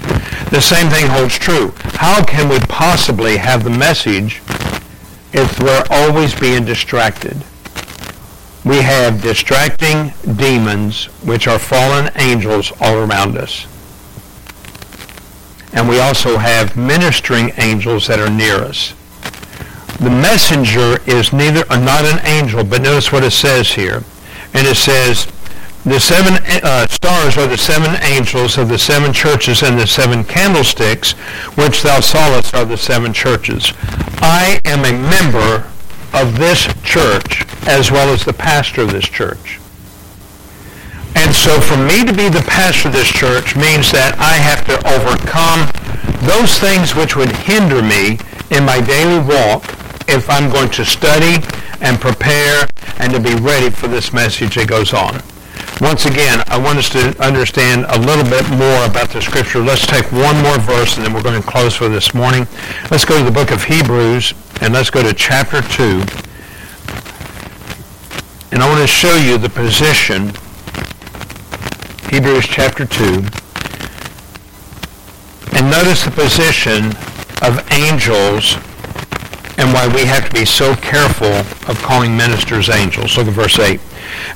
The 0.51 0.61
same 0.61 0.91
thing 0.91 1.07
holds 1.07 1.39
true. 1.39 1.73
How 1.95 2.25
can 2.25 2.49
we 2.49 2.59
possibly 2.61 3.37
have 3.37 3.63
the 3.63 3.71
message 3.71 4.43
if 5.33 5.61
we're 5.61 5.85
always 5.89 6.35
being 6.35 6.65
distracted? 6.65 7.37
We 8.65 8.79
have 8.79 9.23
distracting 9.23 10.13
demons, 10.37 11.07
which 11.25 11.47
are 11.47 11.61
fallen 11.61 12.11
angels 12.17 12.73
all 12.81 12.97
around 12.97 13.39
us. 13.39 13.67
And 15.73 15.89
we 15.89 16.01
also 16.01 16.37
have 16.37 16.77
ministering 16.77 17.53
angels 17.57 18.07
that 18.09 18.19
are 18.19 18.31
near 18.31 18.57
us. 18.57 18.95
The 20.01 20.11
messenger 20.11 20.99
is 21.07 21.33
neither 21.33 21.65
not 21.69 22.05
an 22.05 22.25
angel, 22.27 22.65
but 22.65 22.83
notice 22.83 23.13
what 23.13 23.23
it 23.23 23.33
says 23.33 23.69
here. 23.73 24.03
And 24.55 24.67
it 24.67 24.77
says, 24.77 25.27
the 25.85 26.01
seven 26.01 26.43
uh, 26.63 26.87
stars 26.89 27.39
are 27.39 27.47
the 27.47 27.57
seven 27.57 27.97
angels 28.03 28.59
of 28.59 28.69
the 28.69 28.79
seven 28.79 29.13
churches, 29.13 29.63
and 29.63 29.79
the 29.79 29.87
seven 29.87 30.25
candlesticks 30.25 31.13
which 31.57 31.83
thou 31.83 32.01
sawest 32.01 32.55
are 32.55 32.65
the 32.65 32.77
seven 32.77 33.13
churches. 33.13 33.73
I 34.21 34.61
am 34.65 34.85
a 34.85 34.93
member 34.93 35.71
of 36.13 36.39
this 36.39 36.67
church 36.83 37.47
as 37.67 37.91
well 37.91 38.13
as 38.13 38.25
the 38.25 38.33
pastor 38.33 38.83
of 38.83 38.91
this 38.91 39.09
church. 39.09 39.60
And 41.15 41.35
so 41.35 41.61
for 41.61 41.77
me 41.77 42.05
to 42.05 42.13
be 42.13 42.29
the 42.29 42.45
pastor 42.47 42.89
of 42.89 42.95
this 42.95 43.09
church 43.09 43.57
means 43.57 43.91
that 43.93 44.17
I 44.19 44.35
have 44.39 44.65
to 44.67 44.77
overcome 44.87 45.67
those 46.27 46.59
things 46.59 46.95
which 46.95 47.17
would 47.17 47.31
hinder 47.45 47.83
me 47.83 48.19
in 48.51 48.65
my 48.65 48.81
daily 48.81 49.19
walk 49.19 49.65
if 50.09 50.29
I'm 50.29 50.51
going 50.51 50.71
to 50.71 50.85
study 50.85 51.43
and 51.81 52.01
prepare 52.01 52.69
and 52.99 53.13
to 53.13 53.21
be 53.21 53.35
ready 53.37 53.71
for 53.71 53.89
this 53.89 54.13
message 54.13 54.57
that 54.57 54.69
goes 54.69 54.93
on. 54.93 55.23
Once 55.81 56.05
again, 56.05 56.43
I 56.49 56.59
want 56.59 56.79
us 56.79 56.91
to 56.91 57.17
understand 57.25 57.87
a 57.89 57.99
little 57.99 58.25
bit 58.25 58.49
more 58.51 58.85
about 58.85 59.09
the 59.11 59.23
scripture. 59.23 59.61
Let's 59.61 59.87
take 59.87 60.13
one 60.13 60.37
more 60.43 60.59
verse 60.59 60.97
and 60.97 61.07
then 61.07 61.15
we're 61.15 61.23
going 61.23 61.41
to 61.41 61.47
close 61.47 61.75
for 61.75 61.89
this 61.89 62.13
morning. 62.13 62.47
Let's 62.91 63.05
go 63.07 63.17
to 63.19 63.25
the 63.25 63.31
book 63.31 63.51
of 63.51 63.65
Hebrews 63.65 64.35
and 64.61 64.75
let's 64.75 64.91
go 64.91 65.03
to 65.03 65.15
chapter 65.15 65.63
2. 65.63 66.05
And 68.53 68.63
I 68.63 68.69
want 68.69 68.81
to 68.81 68.87
show 68.87 69.17
you 69.17 69.39
the 69.39 69.49
position, 69.49 70.33
Hebrews 72.11 72.47
chapter 72.47 72.85
2. 72.85 73.05
And 75.57 75.71
notice 75.71 76.05
the 76.05 76.13
position 76.13 76.87
of 77.41 77.67
angels 77.73 78.55
and 79.59 79.73
why 79.73 79.91
we 79.95 80.05
have 80.05 80.29
to 80.29 80.35
be 80.35 80.45
so 80.45 80.75
careful 80.77 81.33
of 81.71 81.81
calling 81.83 82.17
ministers 82.17 82.69
angels. 82.69 83.17
Look 83.17 83.29
at 83.29 83.33
verse 83.33 83.59
8 83.59 83.81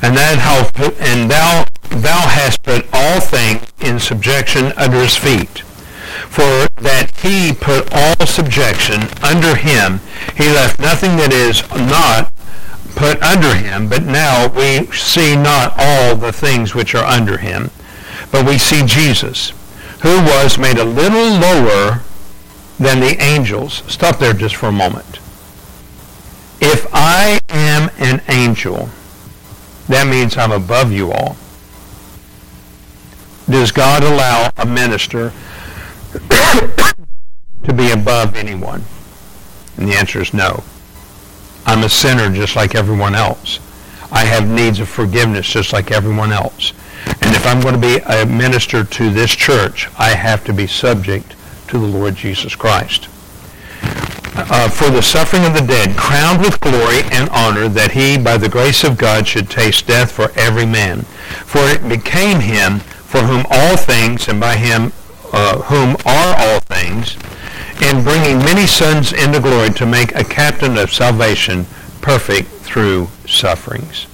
and 0.02 0.16
that 0.16 0.38
how 0.38 0.64
and 1.00 1.30
thou 1.30 1.64
thou 1.90 2.28
hast 2.28 2.62
put 2.62 2.86
all 2.92 3.20
things 3.20 3.66
in 3.80 3.98
subjection 3.98 4.72
under 4.76 5.00
his 5.00 5.16
feet. 5.16 5.60
For 6.28 6.66
that 6.82 7.10
he 7.22 7.52
put 7.52 7.88
all 7.92 8.26
subjection 8.26 9.02
under 9.22 9.54
him, 9.54 10.00
he 10.36 10.50
left 10.50 10.80
nothing 10.80 11.16
that 11.16 11.32
is 11.32 11.62
not 11.70 12.23
put 12.94 13.22
under 13.22 13.54
him, 13.54 13.88
but 13.88 14.04
now 14.04 14.48
we 14.48 14.86
see 14.92 15.36
not 15.36 15.74
all 15.76 16.16
the 16.16 16.32
things 16.32 16.74
which 16.74 16.94
are 16.94 17.04
under 17.04 17.38
him, 17.38 17.70
but 18.30 18.46
we 18.46 18.58
see 18.58 18.84
Jesus, 18.84 19.50
who 20.02 20.16
was 20.22 20.58
made 20.58 20.78
a 20.78 20.84
little 20.84 21.38
lower 21.38 22.02
than 22.78 23.00
the 23.00 23.16
angels. 23.20 23.82
Stop 23.86 24.18
there 24.18 24.32
just 24.32 24.56
for 24.56 24.66
a 24.66 24.72
moment. 24.72 25.18
If 26.60 26.86
I 26.92 27.40
am 27.48 27.90
an 27.98 28.22
angel, 28.28 28.88
that 29.88 30.06
means 30.06 30.36
I'm 30.36 30.52
above 30.52 30.92
you 30.92 31.12
all. 31.12 31.36
Does 33.48 33.72
God 33.72 34.02
allow 34.02 34.50
a 34.56 34.64
minister 34.64 35.32
to 37.64 37.72
be 37.74 37.90
above 37.90 38.34
anyone? 38.34 38.84
And 39.76 39.88
the 39.88 39.94
answer 39.94 40.22
is 40.22 40.32
no. 40.32 40.64
I'm 41.66 41.84
a 41.84 41.88
sinner 41.88 42.34
just 42.34 42.56
like 42.56 42.74
everyone 42.74 43.14
else. 43.14 43.60
I 44.12 44.24
have 44.24 44.48
needs 44.48 44.80
of 44.80 44.88
forgiveness 44.88 45.46
just 45.46 45.72
like 45.72 45.90
everyone 45.90 46.32
else. 46.32 46.72
And 47.06 47.34
if 47.34 47.46
I'm 47.46 47.60
going 47.60 47.74
to 47.74 47.80
be 47.80 47.98
a 48.06 48.26
minister 48.26 48.84
to 48.84 49.10
this 49.10 49.34
church, 49.34 49.88
I 49.98 50.10
have 50.10 50.44
to 50.44 50.52
be 50.52 50.66
subject 50.66 51.34
to 51.68 51.78
the 51.78 51.86
Lord 51.86 52.14
Jesus 52.16 52.54
Christ 52.54 53.08
uh, 54.36 54.68
for 54.68 54.90
the 54.90 55.02
suffering 55.02 55.44
of 55.44 55.54
the 55.54 55.60
dead, 55.60 55.96
crowned 55.96 56.40
with 56.40 56.60
glory 56.60 57.02
and 57.12 57.28
honor, 57.30 57.68
that 57.68 57.92
he, 57.92 58.18
by 58.18 58.36
the 58.36 58.48
grace 58.48 58.84
of 58.84 58.98
God, 58.98 59.26
should 59.26 59.48
taste 59.48 59.86
death 59.86 60.10
for 60.10 60.30
every 60.36 60.66
man. 60.66 61.02
For 61.46 61.60
it 61.60 61.88
became 61.88 62.40
him 62.40 62.80
for 62.80 63.20
whom 63.20 63.46
all 63.50 63.76
things, 63.76 64.28
and 64.28 64.40
by 64.40 64.56
him 64.56 64.92
uh, 65.32 65.62
whom 65.62 65.96
are 66.04 66.34
all 66.36 66.60
things, 66.60 67.16
in 67.82 68.02
bringing 68.02 68.38
many 68.38 68.66
sons 68.66 69.12
into 69.12 69.40
glory 69.40 69.70
to 69.70 69.86
make 69.86 70.14
a 70.14 70.24
captain 70.24 70.78
of 70.78 70.92
salvation 70.92 71.66
perfect 72.00 72.48
through 72.48 73.08
sufferings. 73.26 74.06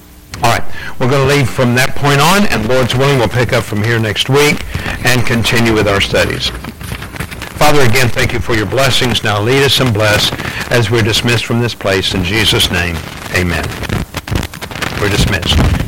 All 0.42 0.58
right, 0.58 0.64
we're 0.98 1.10
going 1.10 1.28
to 1.28 1.34
leave 1.34 1.50
from 1.50 1.74
that 1.74 1.94
point 1.94 2.20
on, 2.20 2.46
and 2.46 2.66
Lord's 2.68 2.94
willing, 2.94 3.18
we'll 3.18 3.28
pick 3.28 3.52
up 3.52 3.62
from 3.64 3.82
here 3.82 3.98
next 3.98 4.30
week 4.30 4.64
and 5.04 5.26
continue 5.26 5.74
with 5.74 5.86
our 5.86 6.00
studies. 6.00 6.50
Father, 7.60 7.82
again, 7.82 8.08
thank 8.08 8.32
you 8.32 8.40
for 8.40 8.54
your 8.54 8.66
blessings. 8.66 9.22
Now 9.22 9.40
lead 9.40 9.62
us 9.62 9.80
and 9.80 9.92
bless 9.92 10.32
as 10.70 10.90
we're 10.90 11.02
dismissed 11.02 11.44
from 11.44 11.60
this 11.60 11.74
place. 11.74 12.14
In 12.14 12.24
Jesus' 12.24 12.70
name, 12.70 12.96
amen. 13.36 13.64
We're 15.00 15.10
dismissed. 15.10 15.79